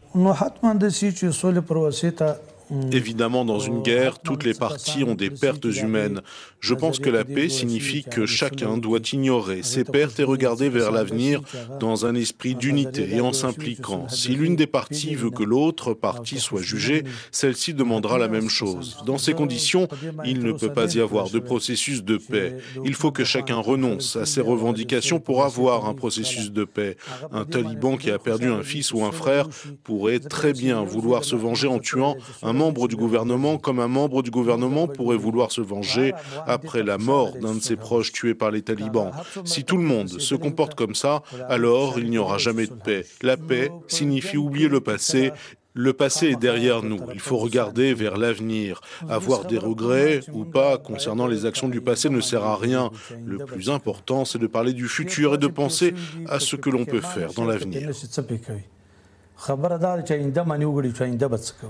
Évidemment, 2.93 3.45
dans 3.45 3.61
une 3.61 3.83
guerre, 3.83 4.19
toutes 4.19 4.45
les 4.45 4.55
parties 4.55 5.05
ont 5.05 5.15
des 5.15 5.31
pertes 5.31 5.65
humaines. 5.65 6.21
Je 6.61 6.75
pense 6.75 6.99
que 6.99 7.11
la 7.11 7.25
paix 7.25 7.49
signifie 7.49 8.05
que 8.05 8.27
chacun 8.27 8.79
doit 8.79 9.01
ignorer 9.13 9.63
ses 9.63 9.85
pertes 9.85 10.19
et 10.21 10.25
regarder 10.25 10.69
vers 10.69 10.91
l'avenir 10.91 11.41
dans 11.81 12.07
un 12.07 12.15
esprit 12.15 12.55
d'unité 12.55 13.09
et 13.15 13.21
en 13.21 13.33
s'impliquant. 13.33 14.09
Si 14.09 14.31
l'une 14.35 14.57
des 14.57 14.67
parties 14.67 15.15
veut 15.15 15.31
que 15.31 15.43
l'autre 15.43 15.95
partie 15.95 16.39
soit 16.41 16.63
jugée, 16.63 17.05
celle-ci 17.31 17.75
demandera 17.75 18.19
la 18.19 18.29
même 18.29 18.49
chose. 18.49 18.99
Dans 19.07 19.19
ces 19.19 19.35
conditions, 19.35 19.89
il 20.25 20.43
ne 20.43 20.53
peut 20.53 20.73
pas 20.73 20.95
y 20.95 21.01
avoir 21.01 21.31
de 21.31 21.39
processus 21.39 22.03
de 22.03 22.17
paix. 22.17 22.57
Il 22.85 22.95
faut 22.95 23.13
que 23.13 23.25
chacun 23.25 23.59
renonce 23.59 24.17
à 24.17 24.27
ses 24.27 24.41
revendications 24.41 25.21
pour 25.21 25.45
avoir 25.45 25.87
un 25.87 25.95
processus 25.95 26.51
de 26.53 26.65
paix. 26.65 26.97
Un 27.33 27.45
taliban 27.45 27.97
qui 27.97 28.11
a 28.11 28.19
perdu 28.19 28.49
un 28.49 28.63
fils 28.63 28.93
ou 28.93 29.05
un 29.05 29.13
frère 29.13 29.49
pourrait 29.85 30.21
très 30.21 30.53
bien 30.53 30.83
vouloir 30.83 31.25
se 31.25 31.37
venger 31.37 31.69
en 31.69 31.79
tuant 31.79 32.17
un 32.43 32.53
membre 32.53 32.89
du 32.89 32.97
gouvernement 32.97 33.59
comme 33.59 33.81
un 33.81 33.89
membre 33.89 34.23
du 34.23 34.31
gouvernement 34.31 34.87
pourrait 34.89 35.17
vouloir 35.17 35.53
se 35.53 35.61
venger 35.61 36.13
après 36.49 36.83
la 36.83 36.99
mort 36.99 37.37
d'un 37.37 37.55
de 37.55 37.61
ses 37.61 37.77
proches 37.77 38.13
tué 38.13 38.35
par 38.35 38.51
les 38.51 38.63
talibans. 38.63 39.13
Si 39.45 39.65
tout 39.65 39.77
le 39.77 39.85
monde 39.85 40.09
se 40.09 40.35
comporte 40.35 40.75
comme 40.75 40.95
ça, 40.95 41.23
alors 41.49 41.99
il 41.99 42.11
n'y 42.11 42.19
aura 42.19 42.39
jamais 42.39 42.67
de 42.67 42.75
paix. 42.75 43.05
La 43.23 43.37
paix 43.37 43.71
signifie 43.87 44.37
oublier 44.37 44.69
le 44.69 44.81
passé 44.81 45.33
le 45.79 45.93
passé 45.93 46.31
est 46.31 46.37
derrière 46.37 46.83
nous. 46.83 46.99
Il 47.15 47.21
faut 47.21 47.37
regarder 47.37 47.95
vers 47.95 48.17
l'avenir. 48.17 48.81
Avoir 49.09 49.45
des 49.45 49.59
regrets 49.59 50.23
ou 50.33 50.45
pas 50.45 50.77
concernant 50.77 51.29
les 51.29 51.47
actions 51.47 51.69
du 51.69 51.81
passé 51.81 52.11
ne 52.11 52.21
sert 52.21 52.43
à 52.43 52.57
rien. 52.57 52.91
Le 53.25 53.39
plus 53.39 53.71
important, 53.71 54.25
c'est 54.25 54.41
de 54.41 54.49
parler 54.49 54.73
du 54.73 54.89
futur 54.89 55.35
et 55.35 55.39
de 55.39 55.47
penser 55.47 55.95
à 56.27 56.41
ce 56.41 56.57
que 56.57 56.69
l'on 56.69 56.85
peut 56.85 57.01
faire 57.01 57.33
dans 57.33 57.45
l'avenir. 57.45 57.91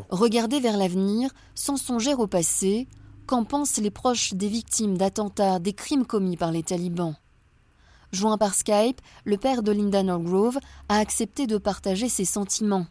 Regarder 0.08 0.60
vers 0.60 0.76
l'avenir 0.78 1.30
sans 1.54 1.76
songer 1.76 2.14
au 2.14 2.26
passé, 2.26 2.88
qu'en 3.28 3.44
pensent 3.44 3.76
les 3.76 3.90
proches 3.90 4.32
des 4.32 4.48
victimes 4.48 4.96
d'attentats, 4.96 5.58
des 5.58 5.74
crimes 5.74 6.06
commis 6.06 6.38
par 6.38 6.50
les 6.50 6.62
talibans 6.62 7.14
Joint 8.10 8.38
par 8.38 8.54
Skype, 8.54 9.02
le 9.26 9.36
père 9.36 9.62
de 9.62 9.70
Linda 9.70 10.02
Norgrove 10.02 10.58
a 10.88 10.96
accepté 10.96 11.46
de 11.46 11.58
partager 11.58 12.08
ses 12.08 12.24
sentiments. 12.24 12.86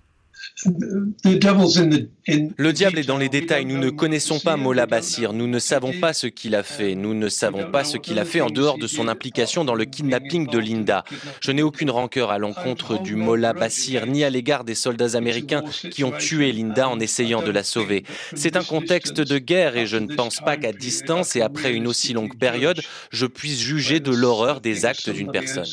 Le 2.57 2.71
diable 2.71 2.99
est 2.99 3.07
dans 3.07 3.17
les 3.17 3.29
détails. 3.29 3.65
Nous 3.65 3.77
ne 3.77 3.89
connaissons 3.89 4.39
pas 4.39 4.57
Mola 4.57 4.85
Bassir. 4.85 5.33
Nous 5.33 5.47
ne 5.47 5.59
savons 5.59 5.93
pas 5.99 6.13
ce 6.13 6.27
qu'il 6.27 6.55
a 6.55 6.63
fait. 6.63 6.95
Nous 6.95 7.13
ne 7.13 7.29
savons 7.29 7.69
pas 7.71 7.83
ce 7.83 7.97
qu'il 7.97 8.17
a 8.19 8.25
fait 8.25 8.41
en 8.41 8.49
dehors 8.49 8.77
de 8.77 8.87
son 8.87 9.07
implication 9.07 9.63
dans 9.65 9.75
le 9.75 9.85
kidnapping 9.85 10.47
de 10.47 10.57
Linda. 10.57 11.03
Je 11.41 11.51
n'ai 11.51 11.61
aucune 11.61 11.91
rancœur 11.91 12.31
à 12.31 12.39
l'encontre 12.39 13.01
du 13.01 13.15
Mola 13.15 13.53
Bassir 13.53 14.07
ni 14.07 14.23
à 14.23 14.29
l'égard 14.29 14.63
des 14.63 14.75
soldats 14.75 15.15
américains 15.15 15.63
qui 15.91 16.03
ont 16.03 16.11
tué 16.11 16.51
Linda 16.51 16.89
en 16.89 16.99
essayant 16.99 17.43
de 17.43 17.51
la 17.51 17.63
sauver. 17.63 18.03
C'est 18.33 18.55
un 18.55 18.63
contexte 18.63 19.21
de 19.21 19.37
guerre 19.37 19.77
et 19.77 19.85
je 19.85 19.97
ne 19.97 20.15
pense 20.15 20.37
pas 20.37 20.57
qu'à 20.57 20.73
distance 20.73 21.35
et 21.35 21.41
après 21.41 21.73
une 21.73 21.87
aussi 21.87 22.13
longue 22.13 22.37
période, 22.37 22.81
je 23.11 23.25
puisse 23.25 23.59
juger 23.59 23.99
de 23.99 24.11
l'horreur 24.11 24.61
des 24.61 24.85
actes 24.85 25.09
d'une 25.09 25.31
personne. 25.31 25.65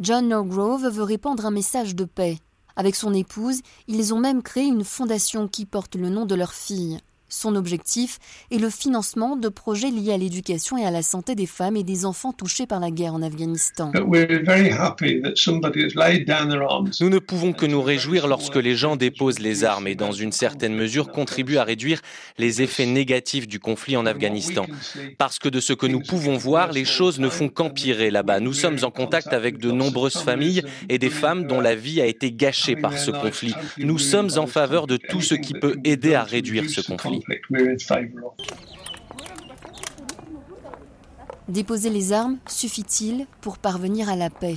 John 0.00 0.28
Norgrove 0.28 0.86
veut 0.86 1.02
répandre 1.02 1.44
un 1.44 1.50
message 1.50 1.96
de 1.96 2.04
paix. 2.04 2.38
Avec 2.76 2.94
son 2.94 3.12
épouse, 3.12 3.62
ils 3.88 4.14
ont 4.14 4.20
même 4.20 4.44
créé 4.44 4.64
une 4.64 4.84
fondation 4.84 5.48
qui 5.48 5.66
porte 5.66 5.96
le 5.96 6.08
nom 6.08 6.24
de 6.24 6.36
leur 6.36 6.52
fille. 6.52 7.00
Son 7.28 7.56
objectif 7.56 8.18
est 8.50 8.58
le 8.58 8.70
financement 8.70 9.36
de 9.36 9.48
projets 9.48 9.90
liés 9.90 10.12
à 10.12 10.16
l'éducation 10.16 10.78
et 10.78 10.84
à 10.84 10.90
la 10.90 11.02
santé 11.02 11.34
des 11.34 11.46
femmes 11.46 11.76
et 11.76 11.82
des 11.82 12.06
enfants 12.06 12.32
touchés 12.32 12.66
par 12.66 12.80
la 12.80 12.90
guerre 12.90 13.14
en 13.14 13.22
Afghanistan. 13.22 13.92
Nous 13.94 14.00
ne 17.10 17.18
pouvons 17.18 17.52
que 17.52 17.66
nous 17.66 17.82
réjouir 17.82 18.26
lorsque 18.26 18.56
les 18.56 18.74
gens 18.76 18.96
déposent 18.96 19.40
les 19.40 19.64
armes 19.64 19.86
et 19.88 19.94
dans 19.94 20.12
une 20.12 20.32
certaine 20.32 20.74
mesure 20.74 21.10
contribuent 21.12 21.58
à 21.58 21.64
réduire 21.64 22.00
les 22.38 22.62
effets 22.62 22.86
négatifs 22.86 23.46
du 23.46 23.60
conflit 23.60 23.96
en 23.96 24.06
Afghanistan. 24.06 24.66
Parce 25.18 25.38
que 25.38 25.48
de 25.48 25.60
ce 25.60 25.74
que 25.74 25.86
nous 25.86 26.00
pouvons 26.00 26.38
voir, 26.38 26.72
les 26.72 26.86
choses 26.86 27.18
ne 27.18 27.28
font 27.28 27.48
qu'empirer 27.48 28.10
là-bas. 28.10 28.40
Nous 28.40 28.54
sommes 28.54 28.78
en 28.82 28.90
contact 28.90 29.34
avec 29.34 29.58
de 29.58 29.70
nombreuses 29.70 30.16
familles 30.16 30.62
et 30.88 30.98
des 30.98 31.10
femmes 31.10 31.46
dont 31.46 31.60
la 31.60 31.74
vie 31.74 32.00
a 32.00 32.06
été 32.06 32.32
gâchée 32.32 32.76
par 32.76 32.96
ce 32.96 33.10
conflit. 33.10 33.54
Nous 33.76 33.98
sommes 33.98 34.30
en 34.36 34.46
faveur 34.46 34.86
de 34.86 34.96
tout 34.96 35.20
ce 35.20 35.34
qui 35.34 35.52
peut 35.52 35.76
aider 35.84 36.14
à 36.14 36.22
réduire 36.22 36.70
ce 36.70 36.80
conflit. 36.80 37.17
Déposer 41.48 41.90
les 41.90 42.12
armes 42.12 42.38
suffit-il 42.46 43.26
pour 43.40 43.58
parvenir 43.58 44.08
à 44.08 44.16
la 44.16 44.30
paix? 44.30 44.56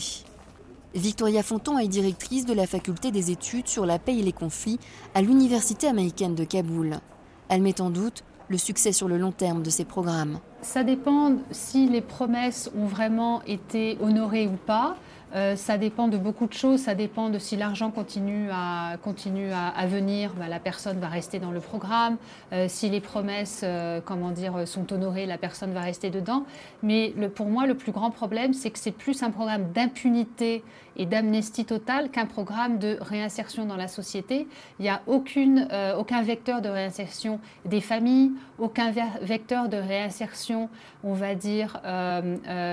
Victoria 0.94 1.42
Fonton 1.42 1.78
est 1.78 1.88
directrice 1.88 2.46
de 2.46 2.54
la 2.54 2.68
faculté 2.68 3.12
des 3.12 3.32
études 3.32 3.68
sur 3.68 3.86
la 3.86 3.98
paix 3.98 4.18
et 4.18 4.24
les 4.24 4.34
conflits 4.34 4.78
à 5.16 5.22
l'Université 5.22 5.88
américaine 5.88 6.36
de 6.36 6.44
Kaboul. 6.44 7.00
Elle 7.48 7.62
met 7.62 7.80
en 7.80 7.90
doute 7.90 8.24
le 8.50 8.58
succès 8.58 8.92
sur 8.92 9.08
le 9.08 9.18
long 9.18 9.32
terme 9.32 9.64
de 9.64 9.70
ces 9.70 9.86
programmes. 9.86 10.40
Ça 10.62 10.84
dépend 10.84 11.38
si 11.52 11.88
les 11.88 12.02
promesses 12.02 12.70
ont 12.78 12.86
vraiment 12.86 13.42
été 13.44 13.98
honorées 14.02 14.48
ou 14.48 14.58
pas. 14.58 14.98
Euh, 15.34 15.56
ça 15.56 15.78
dépend 15.78 16.08
de 16.08 16.18
beaucoup 16.18 16.48
de 16.48 16.54
choses. 16.54 16.82
Ça 16.82 16.96
dépend 16.96 17.30
de 17.30 17.40
si 17.40 17.56
l'argent 17.56 17.92
continue 17.92 18.50
à, 18.52 18.98
à, 18.98 19.88
venir, 19.88 20.34
bah, 20.38 20.48
la 20.48 20.60
personne 20.60 21.00
va 21.00 21.08
rester 21.08 21.40
dans 21.40 21.52
le 21.52 21.60
programme. 21.60 22.18
Euh, 22.54 22.66
si 22.68 22.90
les 22.90 23.00
promesses 23.00 23.62
euh, 23.64 24.02
comment 24.04 24.32
dire, 24.32 24.68
sont 24.68 24.92
honorées, 24.92 25.26
la 25.26 25.38
personne 25.38 25.74
va 25.74 25.82
rester 25.82 26.10
dedans. 26.10 26.46
Mais 26.84 27.14
pour 27.36 27.48
moi, 27.48 27.66
le 27.66 27.76
plus 27.76 27.92
grand 27.92 28.12
problème, 28.12 28.54
c'est 28.54 28.72
que 28.72 28.80
c'est 28.80 28.92
plus 28.92 29.24
un 29.24 29.32
programme 29.32 29.72
d'impunité 29.72 30.64
et 30.98 31.06
d'amnistie 31.06 31.66
totale 31.66 32.10
qu'un 32.10 32.26
programme 32.26 32.78
de 32.80 32.98
réinsertion 33.02 33.66
dans 33.66 33.76
la 33.76 33.88
société. 33.88 34.48
Il 34.80 34.84
n'y 34.84 34.90
a 34.90 35.02
aucune, 35.08 35.68
aucun 35.98 36.22
vecteur 36.22 36.62
de 36.62 36.70
réinsertion 36.70 37.40
des 37.66 37.82
familles, 37.82 38.32
aucun 38.60 38.92
vecteur 39.22 39.70
de 39.70 39.78
réinsertion, 39.78 40.70
on 41.04 41.14
va 41.14 41.36
dire, 41.36 41.82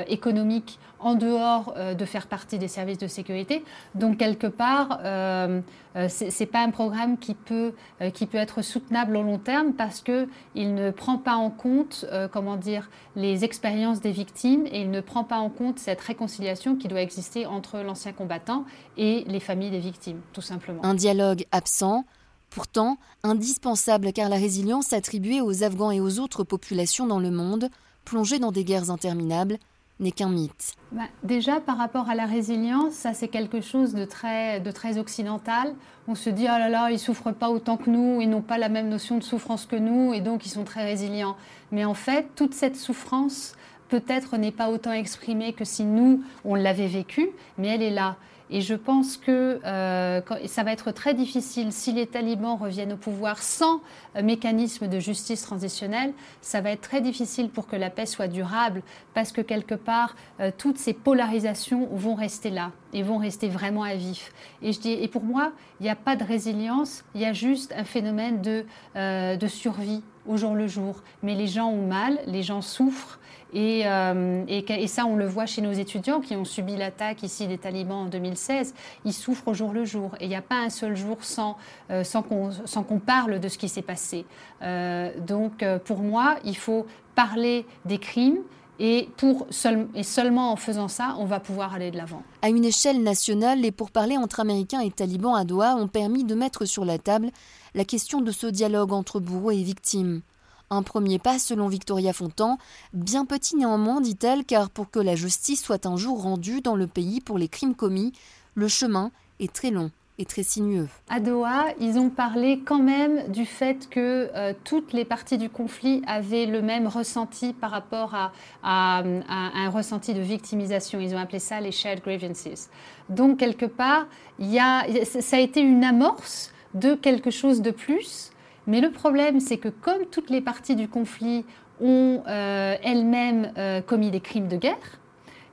économique 0.08 0.78
en 1.00 1.14
dehors 1.14 1.75
de 1.96 2.04
faire 2.04 2.26
partie 2.26 2.58
des 2.58 2.68
services 2.68 2.98
de 2.98 3.06
sécurité. 3.06 3.64
Donc 3.94 4.18
quelque 4.18 4.46
part, 4.46 5.00
euh, 5.04 5.60
euh 5.96 6.06
c'est 6.08 6.46
pas 6.46 6.62
un 6.62 6.70
programme 6.70 7.18
qui 7.18 7.34
peut 7.34 7.72
euh, 8.02 8.10
qui 8.10 8.26
peut 8.26 8.38
être 8.38 8.62
soutenable 8.62 9.16
au 9.16 9.22
long 9.22 9.38
terme 9.38 9.72
parce 9.72 10.00
que 10.00 10.28
il 10.54 10.75
ne 10.75 10.90
prend 10.90 11.18
pas 11.18 11.34
en 11.34 11.50
compte 11.50 12.04
euh, 12.12 12.28
comment 12.28 12.56
dire 12.56 12.90
les 13.16 13.44
expériences 13.44 14.00
des 14.00 14.12
victimes 14.12 14.66
et 14.66 14.80
il 14.82 14.90
ne 14.90 15.00
prend 15.00 15.25
pas 15.25 15.38
en 15.38 15.48
compte 15.48 15.78
cette 15.78 16.00
réconciliation 16.00 16.76
qui 16.76 16.88
doit 16.88 17.00
exister 17.00 17.46
entre 17.46 17.78
l'ancien 17.78 18.08
combattant 18.12 18.65
et 18.97 19.25
les 19.27 19.41
familles 19.41 19.71
des 19.71 19.79
victimes, 19.79 20.21
tout 20.33 20.41
simplement. 20.41 20.85
Un 20.85 20.95
dialogue 20.95 21.45
absent. 21.53 22.05
Pourtant, 22.50 22.97
indispensable 23.23 24.12
car 24.12 24.29
la 24.29 24.37
résilience 24.37 24.93
attribuée 24.93 25.43
aux 25.43 25.65
Afghans 25.65 25.91
et 25.91 26.00
aux 26.00 26.19
autres 26.19 26.45
populations 26.45 27.07
dans 27.07 27.21
le 27.21 27.31
monde, 27.31 27.69
plongées 28.05 28.38
dans 28.38 28.53
des 28.53 28.65
guerres 28.65 28.91
interminables, 28.91 29.59
n'est 30.00 30.12
qu'un 30.12 30.29
mythe 30.29 30.75
bah, 30.93 31.03
Déjà, 31.23 31.61
par 31.61 31.77
rapport 31.77 32.09
à 32.09 32.15
la 32.15 32.27
résilience, 32.27 32.95
ça 32.95 33.15
c'est 33.15 33.29
quelque 33.29 33.61
chose 33.61 33.95
de 33.95 34.05
très, 34.05 34.61
de 34.61 34.71
très 34.71 34.99
occidental. 34.99 35.75
On 36.07 36.15
se 36.15 36.31
dit, 36.31 36.45
oh 36.45 36.59
là 36.59 36.69
là, 36.69 36.91
ils 36.91 36.99
souffrent 36.99 37.35
pas 37.35 37.50
autant 37.50 37.77
que 37.77 37.91
nous, 37.91 38.21
ils 38.21 38.31
n'ont 38.31 38.43
pas 38.43 38.59
la 38.59 38.69
même 38.69 38.88
notion 38.88 39.19
de 39.19 39.23
souffrance 39.23 39.67
que 39.67 39.77
nous, 39.77 40.15
et 40.15 40.21
donc 40.21 40.47
ils 40.47 40.50
sont 40.50 40.65
très 40.65 40.85
résilients. 40.85 41.37
Mais 41.73 41.85
en 41.85 41.95
fait, 41.95 42.29
toute 42.35 42.55
cette 42.55 42.77
souffrance, 42.77 43.55
peut-être 43.88 44.37
n'est 44.37 44.52
pas 44.52 44.71
autant 44.71 44.92
exprimée 44.92 45.52
que 45.52 45.64
si 45.64 45.85
nous, 45.85 46.23
on 46.45 46.54
l'avait 46.54 46.87
vécue, 46.87 47.30
mais 47.57 47.68
elle 47.68 47.83
est 47.83 47.90
là. 47.90 48.16
Et 48.50 48.61
je 48.62 48.75
pense 48.75 49.16
que 49.16 49.61
euh, 49.64 50.21
ça 50.47 50.62
va 50.62 50.73
être 50.73 50.90
très 50.90 51.12
difficile 51.12 51.71
si 51.71 51.92
les 51.92 52.07
talibans 52.07 52.57
reviennent 52.57 52.95
au 52.95 52.97
pouvoir 52.97 53.42
sans 53.42 53.80
euh, 54.16 54.23
mécanisme 54.23 54.88
de 54.88 54.99
justice 54.99 55.42
transitionnelle. 55.42 56.14
Ça 56.40 56.61
va 56.61 56.71
être 56.71 56.80
très 56.80 57.02
difficile 57.02 57.50
pour 57.50 57.66
que 57.66 57.76
la 57.76 57.90
paix 57.90 58.07
soit 58.07 58.28
durable 58.28 58.83
parce 59.12 59.33
que 59.33 59.42
quelque 59.42 59.75
part, 59.75 60.16
euh, 60.40 60.50
toutes 60.57 60.78
ces 60.78 60.95
polarisations 60.95 61.88
vont 61.92 62.14
rester 62.14 62.49
là 62.49 62.73
et 62.95 63.02
vont 63.02 63.18
rester 63.18 63.49
vraiment 63.49 63.83
à 63.83 63.95
vif. 63.95 64.33
Et 64.62 65.09
pour 65.09 65.25
moi, 65.25 65.52
il 65.80 65.83
n'y 65.83 65.90
a 65.90 65.97
pas 65.97 66.16
de 66.16 66.25
résilience, 66.25 67.04
il 67.14 67.21
y 67.21 67.26
a 67.26 67.35
juste 67.35 67.75
un 67.76 67.85
phénomène 67.85 68.40
de, 68.40 68.64
de 68.95 69.47
survie 69.47 70.02
au 70.26 70.38
jour 70.38 70.54
le 70.54 70.66
jour. 70.66 71.02
Mais 71.23 71.35
les 71.35 71.47
gens 71.47 71.68
ont 71.68 71.87
mal, 71.87 72.18
les 72.26 72.42
gens 72.42 72.62
souffrent. 72.62 73.18
Euh, 73.55 74.45
et, 74.49 74.87
ça, 74.87 75.07
on 75.07 75.17
le 75.17 75.26
voit 75.26 75.47
chez 75.47 75.62
nos 75.62 75.73
étudiants 75.73 76.21
qui 76.21 76.37
ont 76.37 76.45
subi 76.45 76.76
l'attaque 76.76 77.23
ici 77.23 77.47
des 77.47 77.59
talibans 77.59 77.99
en 77.99 78.07
2016. 78.07 78.75
Ils 79.05 79.12
souffrent 79.12 79.49
au 79.49 79.55
jour 79.55 79.73
le 79.73 79.85
jour. 79.85 80.14
Et 80.21 80.25
il 80.25 80.28
n'y 80.28 80.37
a 80.37 80.43
pas 80.43 80.61
un 80.61 80.71
seul 80.71 80.97
jour 80.97 81.19
sans, 81.21 81.57
euh, 81.90 82.05
sans 82.05 82.23
qu'on 82.23 82.99
parle 82.99 83.40
de 83.40 83.49
ce 83.49 83.59
qui 83.59 83.69
s'est 83.69 83.83
passé. 83.83 84.26
Euh, 84.62 85.11
donc, 85.21 85.64
pour 85.85 85.99
moi, 85.99 86.37
il 86.45 86.57
faut 86.57 86.87
parler 87.14 87.67
des 87.85 87.99
crimes. 87.99 88.38
Et, 88.81 89.09
pour 89.17 89.49
et 89.97 90.05
seulement 90.05 90.52
en 90.52 90.57
faisant 90.57 90.87
ça, 90.87 91.17
on 91.19 91.25
va 91.25 91.40
pouvoir 91.40 91.75
aller 91.75 91.90
de 91.90 91.97
l'avant. 91.97 92.23
À 92.43 92.49
une 92.49 92.64
échelle 92.64 93.02
nationale, 93.02 93.61
les 93.61 93.73
pourparlers 93.73 94.17
entre 94.17 94.38
Américains 94.38 94.81
et 94.83 94.93
talibans 94.93 95.35
à 95.35 95.43
Doha 95.43 95.75
ont 95.75 95.88
permis 95.88 96.23
de 96.23 96.37
mettre 96.37 96.64
sur 96.64 96.85
la 96.85 96.97
table 96.97 97.31
la 97.75 97.85
question 97.85 98.21
de 98.21 98.31
ce 98.31 98.47
dialogue 98.47 98.93
entre 98.93 99.19
bourreaux 99.19 99.50
et 99.50 99.64
victimes. 99.64 100.23
Un 100.70 100.82
premier 100.82 101.18
pas 101.18 101.38
selon 101.38 101.68
Victoria 101.68 102.12
Fontan, 102.12 102.58
bien 102.92 103.25
petit 103.25 103.56
néanmoins, 103.56 104.00
dit-elle, 104.00 104.44
car 104.44 104.70
pour 104.70 104.90
que 104.90 104.98
la 104.98 105.16
justice 105.16 105.62
soit 105.62 105.87
un 105.87 105.96
jour 105.96 106.22
rendue 106.22 106.60
dans 106.60 106.76
le 106.76 106.87
pays 106.87 107.20
pour 107.20 107.38
les 107.38 107.48
crimes 107.48 107.75
commis, 107.75 108.12
le 108.54 108.68
chemin 108.68 109.10
est 109.40 109.52
très 109.52 109.70
long 109.70 109.90
et 110.18 110.25
très 110.25 110.42
sinueux. 110.42 110.88
À 111.08 111.20
Doha, 111.20 111.66
ils 111.80 111.96
ont 111.98 112.10
parlé 112.10 112.60
quand 112.64 112.82
même 112.82 113.30
du 113.30 113.46
fait 113.46 113.88
que 113.88 114.30
euh, 114.34 114.52
toutes 114.64 114.92
les 114.92 115.04
parties 115.04 115.38
du 115.38 115.48
conflit 115.48 116.02
avaient 116.06 116.46
le 116.46 116.60
même 116.60 116.88
ressenti 116.88 117.52
par 117.52 117.70
rapport 117.70 118.14
à, 118.14 118.32
un 118.62 119.70
ressenti 119.70 120.14
de 120.14 120.20
victimisation. 120.20 120.98
Ils 121.00 121.14
ont 121.14 121.18
appelé 121.18 121.38
ça 121.38 121.60
les 121.60 121.70
shared 121.70 122.02
grievances. 122.02 122.68
Donc, 123.08 123.38
quelque 123.38 123.66
part, 123.66 124.06
y 124.40 124.58
a, 124.58 124.84
ça 125.04 125.37
a 125.37 125.40
été 125.40 125.60
une 125.60 125.84
amorce 125.84 126.52
de 126.75 126.94
quelque 126.94 127.30
chose 127.30 127.62
de 127.62 127.70
plus 127.70 128.32
mais 128.68 128.82
le 128.82 128.90
problème, 128.90 129.40
c'est 129.40 129.56
que 129.56 129.68
comme 129.68 130.04
toutes 130.10 130.30
les 130.30 130.42
parties 130.42 130.76
du 130.76 130.88
conflit 130.88 131.44
ont 131.80 132.22
euh, 132.28 132.76
elles-mêmes 132.82 133.50
euh, 133.56 133.80
commis 133.80 134.10
des 134.10 134.20
crimes 134.20 134.46
de 134.46 134.56
guerre, 134.56 135.00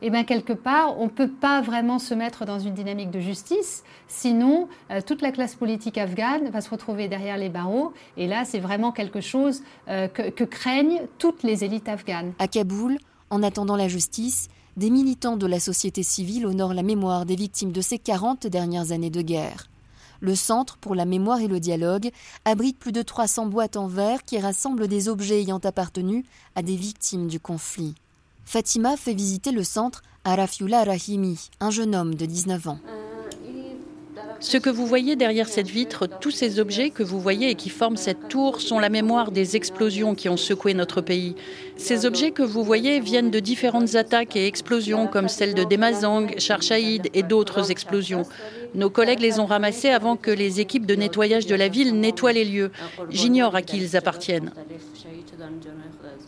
eh 0.01 0.09
bien 0.09 0.25
quelque 0.25 0.51
part, 0.51 0.99
on 0.99 1.05
ne 1.05 1.09
peut 1.09 1.29
pas 1.29 1.61
vraiment 1.61 1.97
se 1.97 2.13
mettre 2.13 2.45
dans 2.45 2.59
une 2.59 2.73
dynamique 2.73 3.11
de 3.11 3.21
justice, 3.21 3.83
sinon 4.07 4.67
euh, 4.91 4.99
toute 4.99 5.21
la 5.21 5.31
classe 5.31 5.55
politique 5.55 5.97
afghane 5.97 6.49
va 6.49 6.59
se 6.59 6.69
retrouver 6.69 7.07
derrière 7.07 7.37
les 7.37 7.47
barreaux, 7.47 7.93
et 8.17 8.27
là 8.27 8.43
c'est 8.43 8.59
vraiment 8.59 8.91
quelque 8.91 9.21
chose 9.21 9.63
que, 9.87 10.29
que 10.29 10.43
craignent 10.43 11.03
toutes 11.17 11.41
les 11.43 11.63
élites 11.63 11.87
afghanes. 11.87 12.33
À 12.37 12.49
Kaboul, 12.49 12.97
en 13.29 13.41
attendant 13.41 13.77
la 13.77 13.87
justice, 13.87 14.49
des 14.75 14.89
militants 14.89 15.37
de 15.37 15.47
la 15.47 15.61
société 15.61 16.03
civile 16.03 16.45
honorent 16.45 16.73
la 16.73 16.83
mémoire 16.83 17.25
des 17.25 17.35
victimes 17.35 17.71
de 17.71 17.81
ces 17.81 17.97
40 17.97 18.45
dernières 18.47 18.91
années 18.91 19.09
de 19.09 19.21
guerre. 19.21 19.69
Le 20.19 20.35
Centre 20.35 20.77
pour 20.77 20.95
la 20.95 21.05
mémoire 21.05 21.39
et 21.39 21.47
le 21.47 21.59
dialogue 21.59 22.11
abrite 22.45 22.77
plus 22.77 22.91
de 22.91 23.01
300 23.01 23.47
boîtes 23.47 23.77
en 23.77 23.87
verre 23.87 24.23
qui 24.23 24.39
rassemblent 24.39 24.87
des 24.87 25.09
objets 25.09 25.41
ayant 25.41 25.59
appartenu 25.59 26.25
à 26.55 26.61
des 26.61 26.75
victimes 26.75 27.27
du 27.27 27.39
conflit. 27.39 27.95
Fatima 28.45 28.95
fait 28.97 29.13
visiter 29.13 29.51
le 29.51 29.63
centre 29.63 30.03
à 30.23 30.35
Rafiula 30.35 30.83
Rahimi, 30.83 31.49
un 31.59 31.71
jeune 31.71 31.95
homme 31.95 32.15
de 32.15 32.25
19 32.25 32.67
ans. 32.67 32.79
Ce 34.39 34.57
que 34.57 34.69
vous 34.69 34.85
voyez 34.85 35.15
derrière 35.15 35.47
cette 35.47 35.69
vitre, 35.69 36.07
tous 36.07 36.31
ces 36.31 36.59
objets 36.59 36.89
que 36.89 37.03
vous 37.03 37.19
voyez 37.19 37.49
et 37.49 37.55
qui 37.55 37.69
forment 37.69 37.97
cette 37.97 38.27
tour 38.27 38.61
sont 38.61 38.79
la 38.79 38.89
mémoire 38.89 39.31
des 39.31 39.55
explosions 39.55 40.15
qui 40.15 40.29
ont 40.29 40.37
secoué 40.37 40.73
notre 40.73 41.01
pays. 41.01 41.35
Ces 41.77 42.05
objets 42.05 42.31
que 42.31 42.43
vous 42.43 42.63
voyez 42.63 42.99
viennent 42.99 43.31
de 43.31 43.39
différentes 43.39 43.95
attaques 43.95 44.35
et 44.35 44.47
explosions 44.47 45.07
comme 45.07 45.29
celle 45.29 45.53
de 45.53 45.63
Demazang, 45.63 46.37
Charchaïd 46.37 47.09
et 47.13 47.23
d'autres 47.23 47.71
explosions. 47.71 48.23
Nos 48.73 48.89
collègues 48.89 49.21
les 49.21 49.39
ont 49.39 49.45
ramassés 49.45 49.89
avant 49.89 50.17
que 50.17 50.31
les 50.31 50.59
équipes 50.59 50.85
de 50.85 50.95
nettoyage 50.95 51.45
de 51.45 51.55
la 51.55 51.69
ville 51.69 51.99
nettoient 51.99 52.33
les 52.33 52.45
lieux. 52.45 52.71
J'ignore 53.09 53.55
à 53.55 53.61
qui 53.61 53.77
ils 53.77 53.95
appartiennent. 53.95 54.51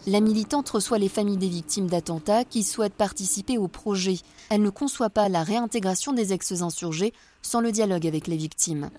La 0.06 0.22
militante 0.22 0.70
reçoit 0.70 0.98
les 1.00 1.10
familles 1.10 1.38
des 1.38 1.50
victimes 1.50 1.88
d'attentats 1.88 2.46
qui 2.46 2.64
souhaitent 2.64 2.94
participer 2.94 3.58
au 3.58 3.68
projet. 3.68 4.18
Elle 4.50 4.62
ne 4.62 4.70
conçoit 4.70 5.10
pas 5.10 5.28
la 5.28 5.44
réintégration 5.44 6.14
des 6.14 6.34
ex-insurgés 6.34 7.14
sans 7.48 7.62
le 7.62 7.72
dialogue 7.72 8.06
avec 8.06 8.28
les 8.28 8.36
victimes. 8.36 8.90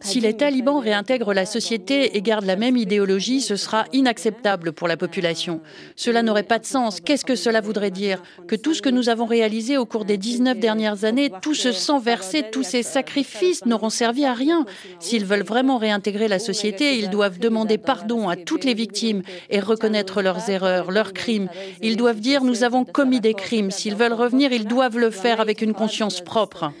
Si 0.00 0.20
les 0.20 0.36
talibans 0.36 0.78
réintègrent 0.78 1.32
la 1.32 1.46
société 1.46 2.16
et 2.16 2.22
gardent 2.22 2.46
la 2.46 2.56
même 2.56 2.76
idéologie, 2.76 3.40
ce 3.40 3.54
sera 3.54 3.84
inacceptable 3.92 4.72
pour 4.72 4.88
la 4.88 4.96
population. 4.96 5.60
Cela 5.94 6.22
n'aurait 6.22 6.42
pas 6.42 6.58
de 6.58 6.66
sens. 6.66 7.00
Qu'est-ce 7.00 7.24
que 7.24 7.36
cela 7.36 7.60
voudrait 7.60 7.92
dire? 7.92 8.22
Que 8.48 8.56
tout 8.56 8.74
ce 8.74 8.82
que 8.82 8.88
nous 8.88 9.08
avons 9.08 9.26
réalisé 9.26 9.78
au 9.78 9.86
cours 9.86 10.04
des 10.04 10.16
19 10.16 10.58
dernières 10.58 11.04
années, 11.04 11.30
tout 11.42 11.54
ce 11.54 11.70
sang 11.70 12.00
versé, 12.00 12.44
tous 12.50 12.64
ces 12.64 12.82
sacrifices 12.82 13.64
n'auront 13.64 13.90
servi 13.90 14.24
à 14.24 14.34
rien. 14.34 14.66
S'ils 14.98 15.24
veulent 15.24 15.44
vraiment 15.44 15.78
réintégrer 15.78 16.26
la 16.26 16.40
société, 16.40 16.98
ils 16.98 17.10
doivent 17.10 17.38
demander 17.38 17.78
pardon 17.78 18.28
à 18.28 18.34
toutes 18.34 18.64
les 18.64 18.74
victimes 18.74 19.22
et 19.48 19.60
reconnaître 19.60 20.22
leurs 20.22 20.50
erreurs, 20.50 20.90
leurs 20.90 21.12
crimes. 21.12 21.48
Ils 21.82 21.96
doivent 21.96 22.20
dire 22.20 22.42
nous 22.42 22.64
avons 22.64 22.84
commis 22.84 23.20
des 23.20 23.34
crimes. 23.34 23.70
S'ils 23.70 23.94
veulent 23.94 24.12
revenir, 24.12 24.50
ils 24.52 24.66
doivent 24.66 24.98
le 24.98 25.12
faire 25.12 25.40
avec 25.40 25.62
une 25.62 25.72
conscience 25.72 25.99
propre. 26.24 26.72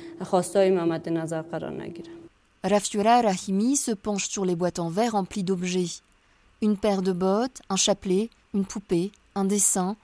Rafiura 2.64 3.22
Rahimi 3.22 3.76
se 3.76 3.92
penche 3.92 4.28
sur 4.28 4.44
les 4.44 4.56
boîtes 4.56 4.78
en 4.78 4.88
verre 4.88 5.12
remplies 5.12 5.44
d'objets. 5.44 6.00
Une 6.62 6.76
paire 6.76 7.02
de 7.02 7.12
bottes, 7.12 7.62
un 7.68 7.76
chapelet, 7.76 8.28
une 8.54 8.64
poupée, 8.64 9.12
un 9.34 9.44
dessin. 9.44 9.96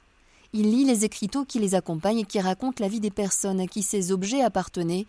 Il 0.53 0.71
lit 0.71 0.85
les 0.85 1.05
écriteaux 1.05 1.45
qui 1.45 1.59
les 1.59 1.75
accompagnent 1.75 2.21
et 2.21 2.25
qui 2.25 2.41
racontent 2.41 2.83
la 2.83 2.89
vie 2.89 3.01
des 3.01 3.11
personnes 3.11 3.61
à 3.61 3.67
qui 3.67 3.83
ces 3.83 4.13
objets 4.13 4.43
appartenaient 4.43 5.07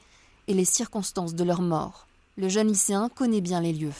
et 0.48 0.54
les 0.54 0.66
circonstances 0.66 1.36
de 1.36 1.44
leur 1.44 1.62
mort. 1.62 2.08
Le 2.38 2.50
jeune 2.50 2.68
lycéen 2.68 3.10
connaît 3.14 3.42
bien 3.42 3.62
les 3.62 3.74
lieux. 3.74 3.94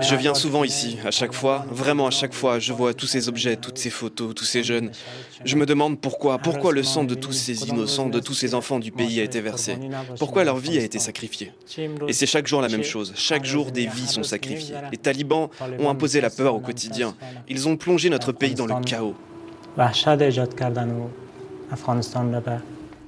Je 0.00 0.14
viens 0.14 0.34
souvent 0.34 0.62
ici, 0.62 0.98
à 1.04 1.10
chaque 1.10 1.32
fois, 1.32 1.66
vraiment 1.68 2.06
à 2.06 2.10
chaque 2.10 2.32
fois, 2.32 2.58
je 2.58 2.72
vois 2.72 2.94
tous 2.94 3.06
ces 3.06 3.28
objets, 3.28 3.56
toutes 3.56 3.78
ces 3.78 3.90
photos, 3.90 4.34
tous 4.34 4.44
ces 4.44 4.62
jeunes. 4.62 4.92
Je 5.44 5.56
me 5.56 5.66
demande 5.66 6.00
pourquoi, 6.00 6.38
pourquoi 6.38 6.72
le 6.72 6.82
sang 6.84 7.02
de 7.04 7.14
tous 7.14 7.32
ces 7.32 7.68
innocents, 7.68 8.08
de 8.08 8.20
tous 8.20 8.34
ces 8.34 8.54
enfants 8.54 8.78
du 8.78 8.92
pays 8.92 9.20
a 9.20 9.24
été 9.24 9.40
versé, 9.40 9.76
pourquoi 10.18 10.44
leur 10.44 10.58
vie 10.58 10.78
a 10.78 10.82
été 10.82 10.98
sacrifiée? 10.98 11.52
Et 12.06 12.12
c'est 12.12 12.26
chaque 12.26 12.46
jour 12.46 12.60
la 12.60 12.68
même 12.68 12.84
chose, 12.84 13.12
chaque 13.16 13.44
jour 13.44 13.72
des 13.72 13.86
vies 13.86 14.06
sont 14.06 14.22
sacrifiées. 14.22 14.76
Les 14.92 14.98
talibans 14.98 15.48
ont 15.80 15.90
imposé 15.90 16.20
la 16.20 16.30
peur 16.30 16.54
au 16.54 16.60
quotidien, 16.60 17.14
ils 17.48 17.68
ont 17.68 17.76
plongé 17.76 18.10
notre 18.10 18.32
pays 18.32 18.54
dans 18.54 18.66
le 18.66 18.80
chaos. 18.84 19.14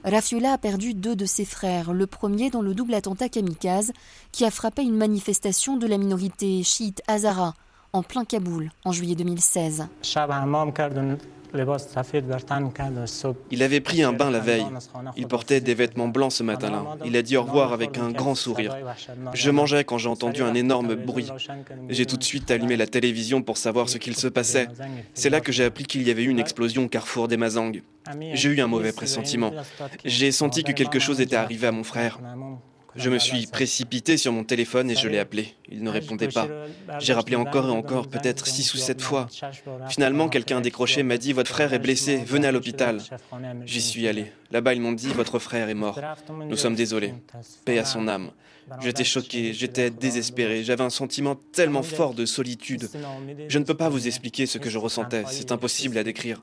Rafiula 0.04 0.52
a 0.52 0.58
perdu 0.58 0.92
deux 0.92 1.16
de 1.16 1.24
ses 1.24 1.46
frères, 1.46 1.94
le 1.94 2.06
premier 2.06 2.50
dans 2.50 2.60
le 2.60 2.74
double 2.74 2.92
attentat 2.92 3.30
kamikaze 3.30 3.92
qui 4.32 4.44
a 4.44 4.50
frappé 4.50 4.82
une 4.82 4.96
manifestation 4.96 5.78
de 5.78 5.86
la 5.86 5.96
minorité 5.96 6.62
chiite 6.62 7.02
Hazara 7.08 7.54
en 7.94 8.02
plein 8.02 8.26
Kaboul 8.26 8.70
en 8.84 8.92
juillet 8.92 9.14
2016. 9.14 9.86
Il 13.50 13.62
avait 13.62 13.80
pris 13.80 14.02
un 14.02 14.12
bain 14.12 14.30
la 14.30 14.40
veille. 14.40 14.66
Il 15.16 15.26
portait 15.26 15.60
des 15.60 15.74
vêtements 15.74 16.08
blancs 16.08 16.32
ce 16.32 16.42
matin-là. 16.42 16.84
Il 17.04 17.16
a 17.16 17.22
dit 17.22 17.36
au 17.36 17.42
revoir 17.42 17.72
avec 17.72 17.98
un 17.98 18.10
grand 18.10 18.34
sourire. 18.34 18.76
Je 19.32 19.50
mangeais 19.50 19.84
quand 19.84 19.98
j'ai 19.98 20.08
entendu 20.08 20.42
un 20.42 20.54
énorme 20.54 20.94
bruit. 20.94 21.28
J'ai 21.88 22.06
tout 22.06 22.16
de 22.16 22.24
suite 22.24 22.50
allumé 22.50 22.76
la 22.76 22.86
télévision 22.86 23.42
pour 23.42 23.56
savoir 23.56 23.88
ce 23.88 23.98
qu'il 23.98 24.16
se 24.16 24.28
passait. 24.28 24.68
C'est 25.14 25.30
là 25.30 25.40
que 25.40 25.52
j'ai 25.52 25.64
appris 25.64 25.84
qu'il 25.84 26.02
y 26.02 26.10
avait 26.10 26.24
eu 26.24 26.28
une 26.28 26.40
explosion 26.40 26.84
au 26.84 26.88
carrefour 26.88 27.28
des 27.28 27.36
Mazang. 27.36 27.82
J'ai 28.32 28.48
eu 28.50 28.60
un 28.60 28.66
mauvais 28.66 28.92
pressentiment. 28.92 29.52
J'ai 30.04 30.32
senti 30.32 30.64
que 30.64 30.72
quelque 30.72 30.98
chose 30.98 31.20
était 31.20 31.36
arrivé 31.36 31.66
à 31.66 31.72
mon 31.72 31.84
frère. 31.84 32.18
Je 32.96 33.10
me 33.10 33.18
suis 33.18 33.46
précipité 33.46 34.16
sur 34.16 34.32
mon 34.32 34.44
téléphone 34.44 34.90
et 34.90 34.94
je 34.94 35.08
l'ai 35.08 35.18
appelé. 35.18 35.54
Il 35.70 35.82
ne 35.82 35.90
répondait 35.90 36.28
pas. 36.28 36.48
J'ai 37.00 37.12
rappelé 37.12 37.36
encore 37.36 37.66
et 37.66 37.70
encore, 37.70 38.08
peut-être 38.08 38.46
six 38.46 38.72
ou 38.74 38.76
sept 38.76 39.00
fois. 39.00 39.28
Finalement, 39.88 40.28
quelqu'un 40.28 40.60
décroché 40.60 41.02
m'a 41.02 41.18
dit 41.18 41.32
Votre 41.32 41.50
frère 41.50 41.72
est 41.72 41.78
blessé, 41.78 42.22
venez 42.26 42.46
à 42.46 42.52
l'hôpital. 42.52 43.00
J'y 43.64 43.80
suis 43.80 44.06
allé. 44.06 44.32
Là-bas, 44.50 44.74
ils 44.74 44.80
m'ont 44.80 44.92
dit 44.92 45.08
Votre 45.08 45.38
frère 45.38 45.68
est 45.68 45.74
mort. 45.74 46.00
Nous 46.48 46.56
sommes 46.56 46.74
désolés. 46.74 47.14
Paix 47.64 47.78
à 47.78 47.84
son 47.84 48.08
âme. 48.08 48.30
J'étais 48.80 49.04
choqué, 49.04 49.52
j'étais 49.52 49.90
désespéré, 49.90 50.64
j'avais 50.64 50.84
un 50.84 50.90
sentiment 50.90 51.36
tellement 51.52 51.82
fort 51.82 52.14
de 52.14 52.24
solitude. 52.24 52.88
Je 53.48 53.58
ne 53.58 53.64
peux 53.64 53.74
pas 53.74 53.90
vous 53.90 54.06
expliquer 54.06 54.46
ce 54.46 54.56
que 54.56 54.70
je 54.70 54.78
ressentais, 54.78 55.24
c'est 55.28 55.52
impossible 55.52 55.98
à 55.98 56.04
décrire. 56.04 56.42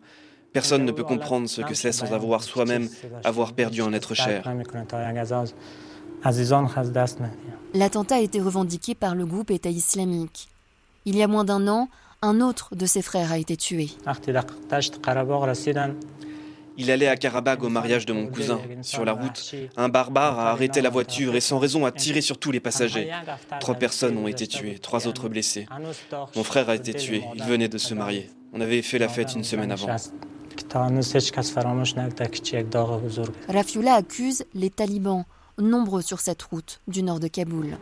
Personne 0.53 0.85
ne 0.85 0.91
peut 0.91 1.03
comprendre 1.03 1.49
ce 1.49 1.61
que 1.61 1.73
c'est 1.73 1.91
sans 1.91 2.13
avoir 2.13 2.43
soi-même 2.43 2.89
avoir 3.23 3.53
perdu 3.53 3.81
un 3.81 3.93
être 3.93 4.13
cher. 4.13 4.43
L'attentat 7.73 8.15
a 8.15 8.19
été 8.19 8.41
revendiqué 8.41 8.95
par 8.95 9.15
le 9.15 9.25
groupe 9.25 9.51
État 9.51 9.69
islamique. 9.69 10.49
Il 11.05 11.15
y 11.15 11.23
a 11.23 11.27
moins 11.27 11.43
d'un 11.43 11.67
an, 11.67 11.89
un 12.21 12.41
autre 12.41 12.75
de 12.75 12.85
ses 12.85 13.01
frères 13.01 13.31
a 13.31 13.37
été 13.39 13.57
tué. 13.57 13.89
Il 16.77 16.91
allait 16.91 17.07
à 17.07 17.17
Karabagh 17.17 17.63
au 17.63 17.69
mariage 17.69 18.05
de 18.05 18.13
mon 18.13 18.27
cousin. 18.27 18.59
Sur 18.81 19.03
la 19.03 19.13
route, 19.13 19.55
un 19.77 19.89
barbare 19.89 20.39
a 20.39 20.51
arrêté 20.51 20.81
la 20.81 20.89
voiture 20.89 21.35
et 21.35 21.41
sans 21.41 21.59
raison 21.59 21.85
a 21.85 21.91
tiré 21.91 22.21
sur 22.21 22.37
tous 22.37 22.51
les 22.51 22.59
passagers. 22.59 23.11
Trois 23.59 23.75
personnes 23.75 24.17
ont 24.17 24.27
été 24.27 24.47
tuées, 24.47 24.77
trois 24.79 25.07
autres 25.07 25.27
blessées. 25.27 25.67
Mon 26.35 26.43
frère 26.43 26.69
a 26.69 26.75
été 26.75 26.93
tué, 26.93 27.23
il 27.35 27.43
venait 27.43 27.67
de 27.67 27.77
se 27.77 27.93
marier. 27.93 28.29
On 28.53 28.61
avait 28.61 28.81
fait 28.81 28.99
la 28.99 29.09
fête 29.09 29.33
une 29.35 29.43
semaine 29.43 29.71
avant. 29.71 29.87
Rafiula 33.49 33.93
accuse 33.95 34.45
les 34.53 34.69
talibans 34.69 35.25
nombreux 35.57 36.01
sur 36.01 36.19
cette 36.19 36.41
route 36.43 36.81
du 36.87 37.03
nord 37.03 37.19
de 37.19 37.27
Kaboul. 37.27 37.77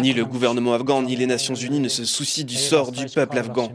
Ni 0.00 0.12
le 0.12 0.24
gouvernement 0.24 0.74
afghan 0.74 1.02
ni 1.02 1.14
les 1.14 1.26
Nations 1.26 1.54
Unies 1.54 1.80
ne 1.80 1.88
se 1.88 2.04
soucient 2.04 2.44
du 2.44 2.54
sort 2.54 2.90
du 2.90 3.06
peuple 3.06 3.38
afghan. 3.38 3.70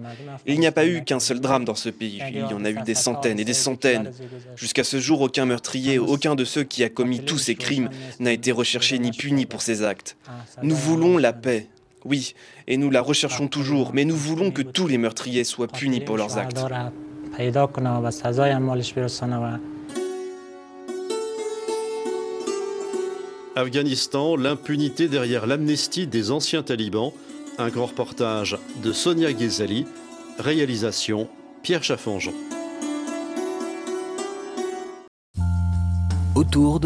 Il 0.45 0.59
n'y 0.59 0.67
a 0.67 0.71
pas 0.71 0.85
eu 0.85 1.03
qu'un 1.03 1.19
seul 1.19 1.39
drame 1.39 1.65
dans 1.65 1.75
ce 1.75 1.89
pays, 1.89 2.21
il 2.27 2.39
y 2.39 2.53
en 2.53 2.65
a 2.65 2.71
eu 2.71 2.81
des 2.81 2.95
centaines 2.95 3.39
et 3.39 3.45
des 3.45 3.53
centaines. 3.53 4.11
Jusqu'à 4.55 4.83
ce 4.83 4.99
jour, 4.99 5.21
aucun 5.21 5.45
meurtrier, 5.45 5.99
aucun 5.99 6.35
de 6.35 6.43
ceux 6.45 6.63
qui 6.63 6.83
a 6.83 6.89
commis 6.89 7.19
tous 7.21 7.37
ces 7.37 7.55
crimes 7.55 7.89
n'a 8.19 8.31
été 8.31 8.51
recherché 8.51 8.97
ni 8.99 9.11
puni 9.11 9.45
pour 9.45 9.61
ces 9.61 9.83
actes. 9.83 10.17
Nous 10.63 10.75
voulons 10.75 11.17
la 11.17 11.31
paix, 11.31 11.69
oui, 12.03 12.33
et 12.67 12.77
nous 12.77 12.89
la 12.89 13.01
recherchons 13.01 13.47
toujours, 13.47 13.91
mais 13.93 14.05
nous 14.05 14.17
voulons 14.17 14.51
que 14.51 14.61
tous 14.61 14.87
les 14.87 14.97
meurtriers 14.97 15.43
soient 15.43 15.67
punis 15.67 16.01
pour 16.01 16.17
leurs 16.17 16.37
actes. 16.37 16.65
Afghanistan, 23.57 24.35
l'impunité 24.35 25.07
derrière 25.07 25.47
l'amnistie 25.47 26.07
des 26.07 26.31
anciens 26.31 26.61
talibans. 26.61 27.13
Un 27.57 27.69
grand 27.69 27.85
reportage 27.85 28.57
de 28.83 28.91
Sonia 28.91 29.31
Ghezali. 29.31 29.85
Réalisation 30.39 31.29
Pierre 31.63 31.83
Chaffangeon. 31.83 32.33
Autour 36.35 36.81
de 36.81 36.83